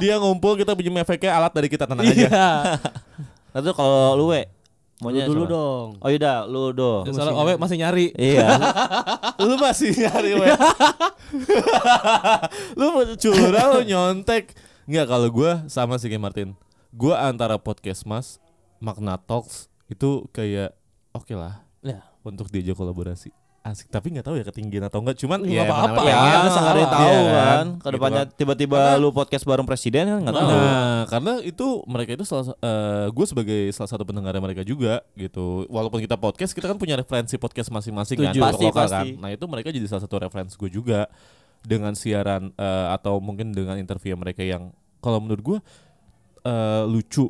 dia 0.00 0.14
ngumpul 0.16 0.56
kita 0.56 0.72
pinjam 0.72 0.96
efeknya 0.96 1.36
alat 1.36 1.52
dari 1.52 1.68
kita 1.68 1.84
tenang 1.84 2.08
aja. 2.08 2.28
Iya. 3.56 3.58
Nah 3.58 3.64
tuh 3.64 3.72
kalau 3.72 4.14
lu 4.14 4.28
we 4.30 4.44
Lu 4.96 5.12
maunya 5.12 5.24
dulu 5.24 5.44
siapa? 5.44 5.52
dong. 5.52 5.88
Oh 6.00 6.08
yaudah, 6.08 6.38
lu 6.44 6.62
do. 6.72 6.92
Soalnya 7.08 7.36
Owe 7.36 7.52
masih 7.56 7.76
nyari. 7.76 8.06
Iya. 8.16 8.48
lu 9.44 9.52
masih 9.56 9.92
nyari 9.92 10.32
we. 10.36 10.48
lu 12.80 12.86
curang 13.16 13.68
lu 13.76 13.80
nyontek. 13.84 14.56
Enggak 14.88 15.06
kalau 15.08 15.28
gua 15.28 15.64
sama 15.68 15.96
sih 15.96 16.08
kayak 16.08 16.22
Martin. 16.22 16.48
Gua 16.96 17.28
antara 17.28 17.60
podcast 17.60 18.08
Mas, 18.08 18.40
Magna 18.80 19.20
Talks 19.20 19.68
itu 19.86 20.24
kayak 20.32 20.72
oke 21.12 21.36
lah 21.36 21.60
Ya. 21.84 22.02
untuk 22.24 22.48
diajak 22.48 22.74
kolaborasi. 22.74 23.30
Asik, 23.66 23.90
tapi 23.90 24.14
nggak 24.14 24.22
tahu 24.22 24.38
ya 24.38 24.44
ketinggian 24.44 24.86
atau 24.86 25.02
enggak. 25.02 25.18
Cuman 25.18 25.42
Nggak 25.42 25.58
ya 25.58 25.66
apa-apa. 25.66 26.00
ya, 26.00 26.14
ya, 26.14 26.14
kan 26.14 26.42
nggak 26.46 26.62
ada 26.64 26.78
yang 26.78 26.92
tahu 26.92 27.02
Iya 27.02 27.18
kan. 27.26 27.66
Gitu 27.66 27.82
Ke 27.82 27.88
depannya 27.90 28.22
kan. 28.22 28.36
tiba-tiba 28.38 28.78
Karena- 28.78 29.00
lu 29.00 29.08
podcast 29.10 29.42
bareng 29.42 29.66
presiden 29.66 30.04
kan 30.06 30.18
nggak 30.22 30.34
tahu. 30.34 30.48
Nah, 30.48 31.00
karena 31.10 31.32
itu 31.42 31.66
mereka 31.84 32.10
itu 32.14 32.24
salah 32.24 32.46
gue 33.10 33.26
sebagai 33.26 33.60
salah 33.70 33.90
satu 33.90 34.06
pendengar 34.06 34.38
mereka 34.38 34.62
juga 34.62 35.02
gitu. 35.12 35.66
Walaupun 35.66 35.98
kita 35.98 36.14
podcast, 36.14 36.54
kita 36.54 36.66
kan 36.66 36.78
punya 36.78 36.94
referensi 36.94 37.34
podcast 37.34 37.68
masing-masing 37.68 38.16
kan, 38.16 38.30
Setuju. 38.30 38.38
untuk 38.38 38.52
Pasti, 38.54 38.64
lokal 38.64 38.86
kan. 38.86 38.90
pasti. 39.02 39.08
Nah, 39.18 39.30
itu 39.34 39.44
mereka 39.44 39.68
jadi 39.74 39.86
salah 39.86 40.02
satu 40.02 40.16
referensi 40.16 40.54
gue 40.54 40.70
juga 40.70 41.10
dengan 41.60 41.90
siaran 41.92 42.54
eh, 42.54 42.86
atau 42.94 43.18
mungkin 43.18 43.50
dengan 43.50 43.74
interview 43.74 44.14
mereka 44.14 44.40
yang 44.40 44.70
kalau 44.98 45.18
menurut 45.18 45.42
gue 45.42 45.58
eh, 46.44 46.82
lucu, 46.86 47.26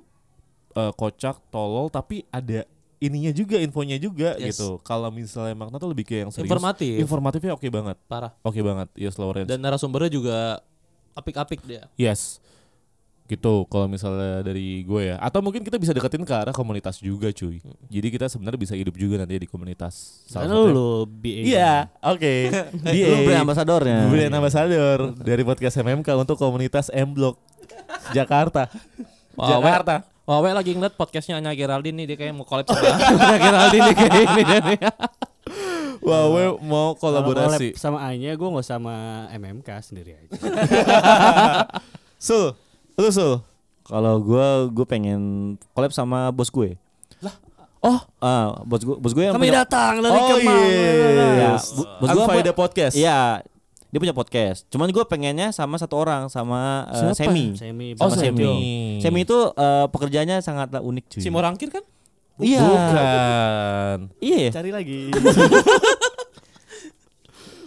eh, 0.73 0.93
kocak, 0.93 1.49
tolol 1.49 1.89
tapi 1.89 2.29
ada 2.29 2.69
ininya 2.97 3.29
juga, 3.31 3.57
infonya 3.61 3.97
juga 3.97 4.35
Yes. 4.37 4.57
gitu. 4.57 4.81
Kalau 4.81 5.09
misalnya 5.11 5.53
makna 5.53 5.77
tuh 5.77 5.93
lebih 5.93 6.05
kayak 6.05 6.21
yang 6.27 6.33
serius. 6.33 6.49
Informatif. 6.49 6.97
Informatifnya 6.97 7.53
oke 7.53 7.69
banget. 7.69 7.97
Parah. 8.07 8.33
Oke 8.41 8.61
banget. 8.61 8.89
Yes, 8.97 9.17
Lawrence. 9.17 9.49
Dan 9.49 9.61
narasumbernya 9.61 10.09
juga 10.09 10.65
apik-apik 11.13 11.61
dia. 11.63 11.89
Yes. 11.95 12.41
Gitu 13.27 13.67
kalau 13.67 13.91
misalnya 13.91 14.39
dari 14.41 14.87
gue 14.87 15.03
ya. 15.11 15.19
Atau 15.19 15.43
mungkin 15.43 15.61
kita 15.61 15.77
bisa 15.77 15.91
deketin 15.91 16.23
ke 16.23 16.31
arah 16.31 16.55
komunitas 16.55 17.03
juga 17.03 17.27
cuy. 17.29 17.59
Jadi 17.91 18.07
kita 18.09 18.31
sebenarnya 18.31 18.55
bisa 18.57 18.75
hidup 18.79 18.95
juga 18.95 19.19
nanti 19.19 19.35
di 19.35 19.51
komunitas. 19.51 20.23
Karena 20.31 20.55
satunya- 20.55 20.71
lu 20.71 20.91
BA. 21.11 21.43
Iya, 21.43 21.75
oke. 22.01 22.35
Lu 23.11 23.17
brand 23.27 23.43
ambasadornya. 23.43 23.99
Brand 24.07 24.31
ambassador 24.33 24.99
dari 25.19 25.43
podcast 25.43 25.75
MMK 25.77 26.09
untuk 26.15 26.39
komunitas 26.39 26.87
M 26.95 27.13
Block 27.13 27.37
Jakarta. 28.15 28.71
Wah, 29.35 29.49
Jakarta. 29.53 30.16
Wah, 30.27 30.43
Owe 30.43 30.51
lagi 30.51 30.75
ngeliat 30.75 30.99
podcastnya 30.99 31.39
Anya 31.39 31.55
Geraldine 31.55 32.03
nih 32.03 32.07
dia 32.09 32.17
kayak 32.19 32.35
mau 32.35 32.43
collab 32.43 32.67
sama 32.67 32.83
Anya 33.23 33.39
Geraldine 33.39 33.83
nih 33.85 33.95
kayak 33.95 34.15
ini 34.19 34.43
dia 34.43 34.59
nih. 34.61 34.79
Wah, 36.07 36.23
we 36.29 36.43
mau 36.61 36.95
kolaborasi. 36.95 37.75
sama 37.75 38.03
Anya 38.03 38.35
gue 38.35 38.49
nggak 38.49 38.67
sama 38.67 38.95
MMK 39.31 39.69
sendiri 39.83 40.19
aja. 40.19 40.31
Sul, 42.19 42.59
lu 42.95 43.09
Sul. 43.09 43.39
Kalau 43.87 44.19
gue 44.19 44.47
gue 44.75 44.83
pengen 44.85 45.21
collab 45.71 45.95
sama 45.95 46.35
bos 46.35 46.51
gue. 46.51 46.75
Lah. 47.23 47.35
Oh, 47.79 48.03
ah, 48.19 48.59
bos 48.67 48.83
gue 48.83 48.99
bos 48.99 49.15
gue 49.15 49.23
yang 49.23 49.35
Kami 49.39 49.47
punya- 49.47 49.63
datang 49.63 50.03
dari 50.03 50.11
Oh 50.13 50.27
Kemang. 50.29 50.59
Ya, 50.59 51.55
yes. 51.55 51.71
bu- 51.71 51.87
bos 51.97 52.09
gua 52.11 52.25
Alfaida 52.27 52.51
apa- 52.51 52.59
Podcast. 52.59 52.95
Iya, 52.99 53.47
dia 53.97 54.03
punya 54.03 54.13
podcast. 54.13 54.69
Cuman 54.69 54.93
gue 54.93 55.05
pengennya 55.09 55.49
sama 55.51 55.81
satu 55.81 55.97
orang 55.97 56.29
sama 56.29 56.85
Siapa? 56.93 57.17
Semi. 57.17 57.57
Semi. 57.57 57.87
Oh, 57.97 58.13
Sama 58.13 58.21
Semi. 58.21 58.45
Semi. 58.45 59.01
Semi 59.01 59.21
itu 59.25 59.39
eh, 59.57 59.87
pekerjaannya 59.89 60.45
sangatlah 60.45 60.85
unik 60.85 61.17
cuy. 61.17 61.21
Si 61.25 61.29
Morangkir 61.33 61.73
kan? 61.73 61.81
Iya. 62.37 62.61
Bukan. 62.61 63.99
Iya. 64.21 64.37
ya? 64.37 64.51
Cari 64.53 64.69
lagi. 64.69 65.09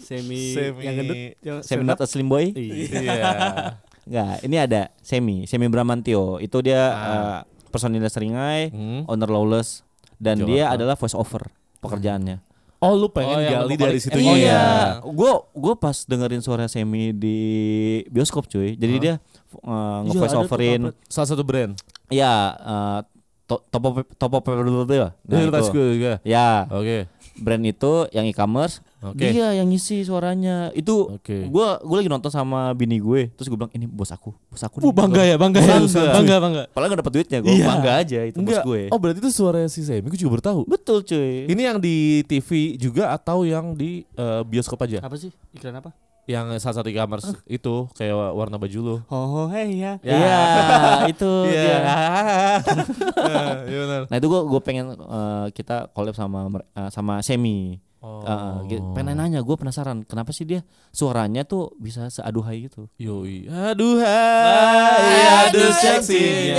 Semi, 0.06 0.54
Semi. 0.54 0.82
yang 0.86 0.94
gendut 1.02 1.18
yang 1.42 1.58
Semi 1.66 1.82
not 1.82 1.98
a 1.98 2.06
slim 2.06 2.30
boy. 2.30 2.54
Iya. 2.54 3.82
Enggak, 4.06 4.36
ini 4.42 4.56
ada 4.58 4.82
Semi, 5.02 5.46
Semi 5.46 5.66
Bramantio. 5.66 6.38
Itu 6.38 6.62
dia 6.62 6.82
eh, 6.94 7.38
personilnya 7.70 8.10
Seringai, 8.10 8.70
Hmm. 8.70 9.02
owner 9.06 9.30
Lawless 9.30 9.86
dan 10.18 10.42
Jawa 10.42 10.46
dia 10.46 10.64
adalah 10.70 10.94
voice 10.94 11.14
over 11.14 11.50
pekerjaannya. 11.82 12.42
Oh 12.80 12.96
lu 12.96 13.08
pengen 13.08 13.36
Oh, 13.36 13.44
gali 13.44 13.76
vokalis. 13.76 13.80
dari 13.82 14.00
situ 14.00 14.16
Eh, 14.16 14.24
Oh 14.24 14.34
Iya. 14.34 14.40
iya, 14.40 14.64
gue 15.04 15.32
gue 15.54 15.74
pas 15.76 15.98
dengerin 16.02 16.40
suara 16.40 16.66
Semi 16.66 17.12
di 17.12 17.38
bioskop 18.08 18.48
cuy. 18.48 18.74
Jadi 18.74 18.96
dia 18.98 19.14
uh, 19.60 20.00
Iya, 20.02 20.16
nge-voice 20.16 20.38
overin 20.38 20.82
Salah 21.06 21.28
satu 21.28 21.44
brand. 21.44 21.76
ya 22.08 22.32
uh, 22.56 23.00
to- 23.46 23.64
Topo 23.68 24.02
Topo 24.10 24.40
Nah, 25.22 25.36
Nah, 25.36 25.44
itu. 25.44 25.84
juga. 25.92 26.12
Ya, 26.24 26.72
Oke. 26.72 27.12
brand 27.36 27.64
itu 27.64 27.92
yang 28.10 28.24
e-commerce. 28.26 28.80
Oke. 29.00 29.32
Dia 29.32 29.56
yang 29.56 29.68
ngisi 29.68 30.04
suaranya. 30.04 30.76
Itu 30.76 31.16
Oke. 31.16 31.48
gua 31.48 31.80
gua 31.80 31.98
lagi 31.98 32.12
nonton 32.12 32.28
sama 32.28 32.72
bini 32.74 33.00
gue. 33.00 33.32
Terus 33.32 33.48
gue 33.48 33.56
bilang 33.56 33.72
ini 33.72 33.88
bos 33.88 34.12
aku, 34.12 34.36
bos 34.52 34.60
aku. 34.60 34.84
Uh, 34.84 34.92
nih." 34.92 34.92
bangga 34.92 35.24
ya, 35.24 35.36
bangga 35.36 35.60
ya. 35.60 35.80
Bangga. 35.80 36.04
Bangga, 36.12 36.36
bangga. 36.38 36.64
Padahal 36.70 36.90
gak 36.92 37.00
dapet 37.00 37.14
duitnya, 37.16 37.38
gue 37.40 37.52
Iya. 37.54 37.66
bangga 37.66 37.92
aja 37.96 38.20
itu 38.28 38.38
Enggak. 38.38 38.62
bos 38.62 38.68
gue. 38.68 38.82
Oh 38.92 39.00
berarti 39.00 39.20
itu 39.20 39.32
suara 39.32 39.64
si 39.66 39.82
Semi. 39.82 40.04
Gue 40.04 40.20
juga 40.20 40.36
baru 40.36 40.44
tahu. 40.44 40.60
betul 40.68 41.00
cuy. 41.02 41.48
Ini 41.48 41.62
yang 41.64 41.78
di 41.80 42.28
TV 42.28 42.76
juga 42.76 43.10
atau 43.10 43.48
yang 43.48 43.72
di 43.72 44.04
eh, 44.14 44.42
bioskop 44.44 44.84
aja? 44.84 45.00
Apa 45.00 45.16
sih? 45.16 45.32
Iklan 45.52 45.80
apa? 45.80 45.96
Yang 46.30 46.62
salah 46.62 46.76
satu 46.78 46.94
e-commerce 46.94 47.26
itu 47.50 47.90
kayak 47.96 48.14
wa- 48.14 48.34
warna 48.36 48.62
baju 48.62 48.78
lu. 48.78 48.96
Oh, 49.08 49.50
hey 49.50 49.82
ya. 49.82 49.98
Iya, 50.04 50.38
itu 51.16 51.32
dia. 51.48 51.80
Iya 53.66 53.80
benar. 53.86 54.02
Nah 54.10 54.16
itu 54.18 54.28
gue 54.28 54.42
gue 54.46 54.62
pengen 54.62 54.86
uh, 54.96 55.48
kita 55.50 55.90
collab 55.90 56.14
sama 56.14 56.46
uh, 56.74 56.90
sama 56.90 57.22
Semi. 57.22 57.80
Oh. 58.00 58.24
Uh, 58.24 58.64
gitu. 58.72 58.80
pengen 58.96 59.20
nanya, 59.20 59.44
gue 59.44 59.56
penasaran 59.60 60.08
kenapa 60.08 60.32
sih 60.32 60.48
dia 60.48 60.64
suaranya 60.96 61.44
tuh 61.44 61.76
bisa 61.76 62.08
seaduhai 62.08 62.72
gitu. 62.72 62.88
Yoi. 62.96 63.52
Aduh 63.52 64.00
hai, 64.00 65.52
aduh 65.52 65.68
seksi. 65.76 66.56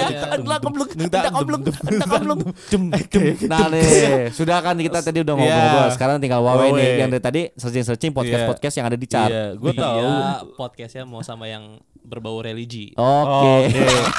Nah 3.49 3.73
nih, 3.73 4.29
sudah 4.37 4.61
kan 4.61 4.77
kita 4.77 5.01
tadi 5.01 5.25
udah 5.25 5.33
ngobrol-ngobrol. 5.33 5.89
Iya. 5.89 5.95
Sekarang 5.97 6.17
tinggal 6.21 6.45
Wawe 6.45 6.77
nih 6.77 6.89
yang 7.01 7.09
dari 7.09 7.25
tadi 7.25 7.43
searching-searching 7.57 8.13
podcast-podcast 8.13 8.75
yang 8.77 8.87
ada 8.93 8.99
di 9.01 9.07
chart. 9.09 9.33
Iya, 9.33 9.57
gue 9.57 9.73
tahu. 9.73 10.05
Podcastnya 10.61 11.09
mau 11.09 11.25
sama 11.25 11.49
yang 11.49 11.81
berbau 12.05 12.41
religi. 12.45 12.93
Oke. 12.97 13.73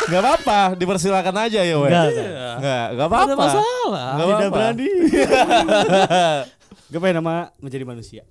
Gak 0.09 0.21
apa-apa, 0.21 0.73
dipersilakan 0.73 1.35
aja 1.49 1.61
ya, 1.61 1.75
Enggak, 1.77 2.05
enggak 2.57 2.81
Ada 2.97 3.05
apa-apa. 3.05 3.35
masalah. 3.37 4.09
Enggak 4.09 4.25
Tidak 4.25 4.37
apa-apa. 4.37 4.55
berani. 4.57 4.89
Gue 6.91 6.99
pengen 6.99 7.23
nama 7.23 7.55
menjadi 7.57 7.87
manusia. 7.87 8.23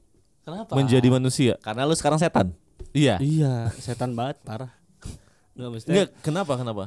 Kenapa? 0.45 0.77
Menjadi 0.77 1.09
manusia. 1.09 1.57
Karena 1.65 1.89
lu 1.89 1.97
sekarang 1.97 2.21
setan. 2.21 2.53
Iya. 2.93 3.17
Iya, 3.17 3.73
setan 3.77 4.13
banget, 4.13 4.37
parah. 4.45 4.73
Enggak 5.57 5.71
mesti. 5.73 5.89
Enggak, 5.89 6.09
kenapa? 6.21 6.53
Kenapa? 6.57 6.85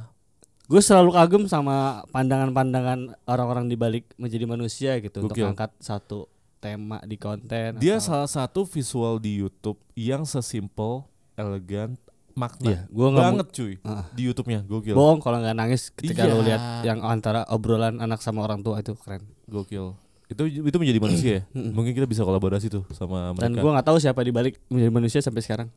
Gue 0.64 0.80
selalu 0.80 1.12
kagum 1.12 1.44
sama 1.46 2.06
pandangan-pandangan 2.10 3.18
orang-orang 3.26 3.68
di 3.68 3.76
balik 3.76 4.06
menjadi 4.16 4.46
manusia 4.46 4.92
gitu 5.02 5.20
untuk 5.20 5.36
Gokil. 5.36 5.50
angkat 5.50 5.74
satu 5.78 6.30
tema 6.58 7.04
di 7.04 7.18
konten. 7.18 7.76
Dia 7.78 7.98
atau- 7.98 8.06
salah 8.24 8.30
satu 8.30 8.64
visual 8.64 9.20
di 9.20 9.44
YouTube 9.44 9.76
yang 9.94 10.24
sesimpel, 10.24 11.04
elegan, 11.36 12.00
makna. 12.34 12.70
Iya, 12.70 12.80
gua 12.88 13.08
banget 13.12 13.48
cuy. 13.52 13.74
Ah. 13.84 14.08
Di 14.16 14.24
YouTube-nya 14.24 14.64
gokil. 14.64 14.96
bohong 14.96 15.20
kalau 15.20 15.44
nggak 15.44 15.54
nangis 15.54 15.92
ketika 15.92 16.24
Iya. 16.24 16.32
lo 16.32 16.42
lihat 16.42 16.62
yang 16.88 17.04
antara 17.04 17.44
obrolan 17.52 18.00
anak 18.00 18.24
sama 18.24 18.42
orang 18.42 18.64
tua 18.64 18.80
itu 18.80 18.96
keren. 18.96 19.28
Gokil. 19.46 20.00
Itu 20.28 20.44
itu 20.48 20.78
menjadi 20.80 21.00
manusia 21.00 21.32
ya. 21.32 21.42
Mungkin 21.52 21.92
kita 21.92 22.08
bisa 22.08 22.24
kolaborasi 22.24 22.68
tuh 22.68 22.84
sama 22.92 23.32
mereka. 23.32 23.44
Dan 23.44 23.60
gue 23.60 23.72
nggak 23.72 23.88
tahu 23.88 23.98
siapa 24.00 24.24
di 24.24 24.32
balik 24.32 24.58
menjadi 24.68 24.92
manusia 24.92 25.20
sampai 25.20 25.44
sekarang. 25.44 25.68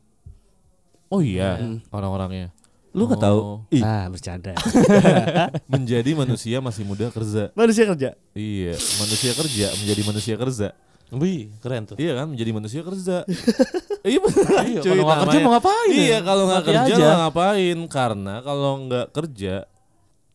Oh 1.07 1.19
iya, 1.19 1.59
orang-orangnya. 1.89 2.51
Lu 2.95 3.05
nggak 3.05 3.21
tahu? 3.21 3.61
Ih, 3.69 3.83
Ah, 3.83 4.09
bercanda. 4.09 4.57
menjadi 5.73 6.11
manusia 6.17 6.57
masih 6.59 6.83
muda 6.83 7.13
kerja. 7.13 7.53
manusia 7.53 7.83
kerja. 7.85 8.09
Iya, 8.33 8.73
manusia 8.97 9.31
kerja 9.35 9.67
menjadi 9.77 10.01
manusia 10.03 10.35
kerja. 10.35 10.67
Wih, 11.07 11.47
keren 11.63 11.87
tuh. 11.87 11.95
Iya 11.95 12.19
kan, 12.19 12.27
menjadi 12.27 12.51
manusia 12.51 12.81
kerja. 12.83 13.23
iya 14.03 14.19
Iya, 14.19 14.79
kalau 14.83 15.03
nggak 15.07 15.19
kerja 15.23 15.39
mau 15.39 15.51
ngapain? 15.55 15.91
Iya, 15.93 16.17
kalau 16.19 16.43
nggak 16.49 16.63
kerja 16.67 16.93
nggak 16.97 17.19
ngapain? 17.23 17.77
Karena 17.87 18.33
kalau 18.43 18.71
nggak 18.89 19.07
kerja, 19.15 19.53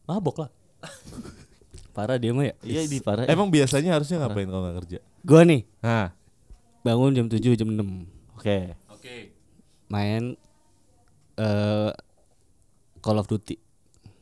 Mabok 0.08 0.36
lah. 0.46 0.50
Parah 1.92 2.16
dia 2.16 2.32
mah 2.32 2.48
ya. 2.48 2.54
Iya 2.64 2.82
di 2.88 2.98
parah. 2.98 3.28
emang 3.28 3.52
biasanya 3.52 3.92
harusnya 3.92 4.16
ngapain 4.20 4.48
kalau 4.48 4.64
nggak 4.64 4.76
kerja? 4.84 4.98
Gue 5.22 5.42
nih 5.44 5.62
Nah, 5.78 6.08
bangun 6.80 7.12
jam 7.12 7.26
7 7.28 7.52
jam 7.52 7.68
6 7.68 8.38
Oke. 8.40 8.58
main 9.86 10.34
eh 11.36 11.90
Call 12.98 13.18
of 13.18 13.28
Duty 13.28 13.60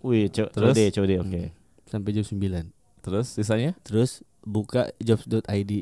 Wih, 0.01 0.27
co 0.29 0.49
Terus? 0.49 0.73
COD, 0.73 0.81
COD, 0.91 1.13
oke. 1.21 1.43
sampai 1.87 2.11
jam 2.11 2.25
9. 2.25 2.73
terus 3.01 3.27
sisanya? 3.31 3.77
Terus 3.85 4.25
buka 4.41 4.89
jobs.id 4.97 5.73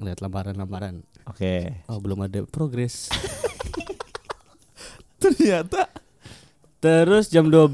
lihat 0.00 0.18
lamaran-lamaran. 0.18 1.06
Oke. 1.24 1.86
Oh, 1.86 2.02
belum 2.02 2.26
ada 2.26 2.42
progres. 2.42 3.06
Ternyata 5.22 5.86
Terus 6.80 7.28
jam 7.28 7.46
12 7.46 7.70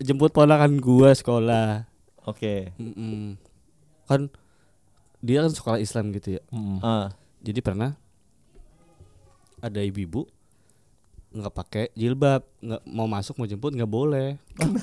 jemput 0.00 0.32
ponakan 0.32 0.80
gua 0.80 1.12
sekolah. 1.12 1.85
Oke. 2.26 2.74
Mm-mm. 2.76 3.38
Kan 4.04 4.28
dia 5.18 5.40
kan 5.40 5.50
sekolah 5.50 5.78
Islam 5.78 6.10
gitu 6.10 6.36
ya. 6.36 6.42
Ah, 6.80 7.14
Jadi 7.40 7.58
pernah 7.60 7.94
ada 9.58 9.80
ibu-ibu 9.80 10.26
nggak 11.28 11.52
pakai 11.52 11.84
jilbab, 11.92 12.42
nggak 12.58 12.82
mau 12.86 13.04
masuk 13.04 13.36
mau 13.36 13.44
jemput 13.44 13.70
nggak 13.70 13.88
boleh. 13.88 14.38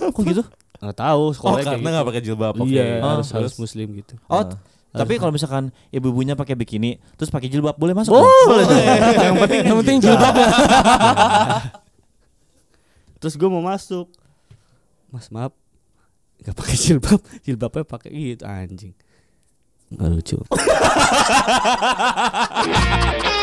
kok 0.10 0.24
gitu? 0.24 0.44
Nggak 0.76 0.98
tahu 0.98 1.24
Oh, 1.24 1.32
sekolahnya 1.32 1.58
kayak 1.58 1.68
karena 1.70 1.82
gitu. 1.82 1.94
nggak 1.94 2.08
pakai 2.08 2.22
jilbab. 2.22 2.54
Oke. 2.58 2.70
Iya, 2.70 2.86
Ah, 2.98 3.10
harus 3.14 3.28
harus 3.30 3.54
muslim 3.58 3.88
gitu. 3.96 4.14
Oh, 4.26 4.44
t- 4.44 4.60
tapi 4.92 5.18
kalau 5.18 5.32
misalkan 5.32 5.64
ibu-ibunya 5.90 6.34
pakai 6.34 6.54
bikini 6.54 6.96
terus 7.16 7.28
pakai 7.28 7.48
jilbab 7.48 7.74
boleh 7.74 7.92
masuk? 7.92 8.14
Boleh. 8.14 8.66
yang 9.26 9.36
penting 9.38 9.62
yang 9.64 9.78
penting 9.80 9.98
jilbab. 10.00 10.34
Terus 13.18 13.34
gue 13.34 13.50
mau 13.50 13.64
masuk. 13.64 14.12
Mas 15.08 15.30
maaf, 15.30 15.54
nggak 16.44 16.56
pakai 16.60 16.76
jilbab, 16.76 17.24
jilbabnya 17.48 17.88
pakai 17.88 18.12
gitu 18.12 18.44
anjing. 18.44 18.92
Nggak 19.94 20.10
lucu. 20.12 20.38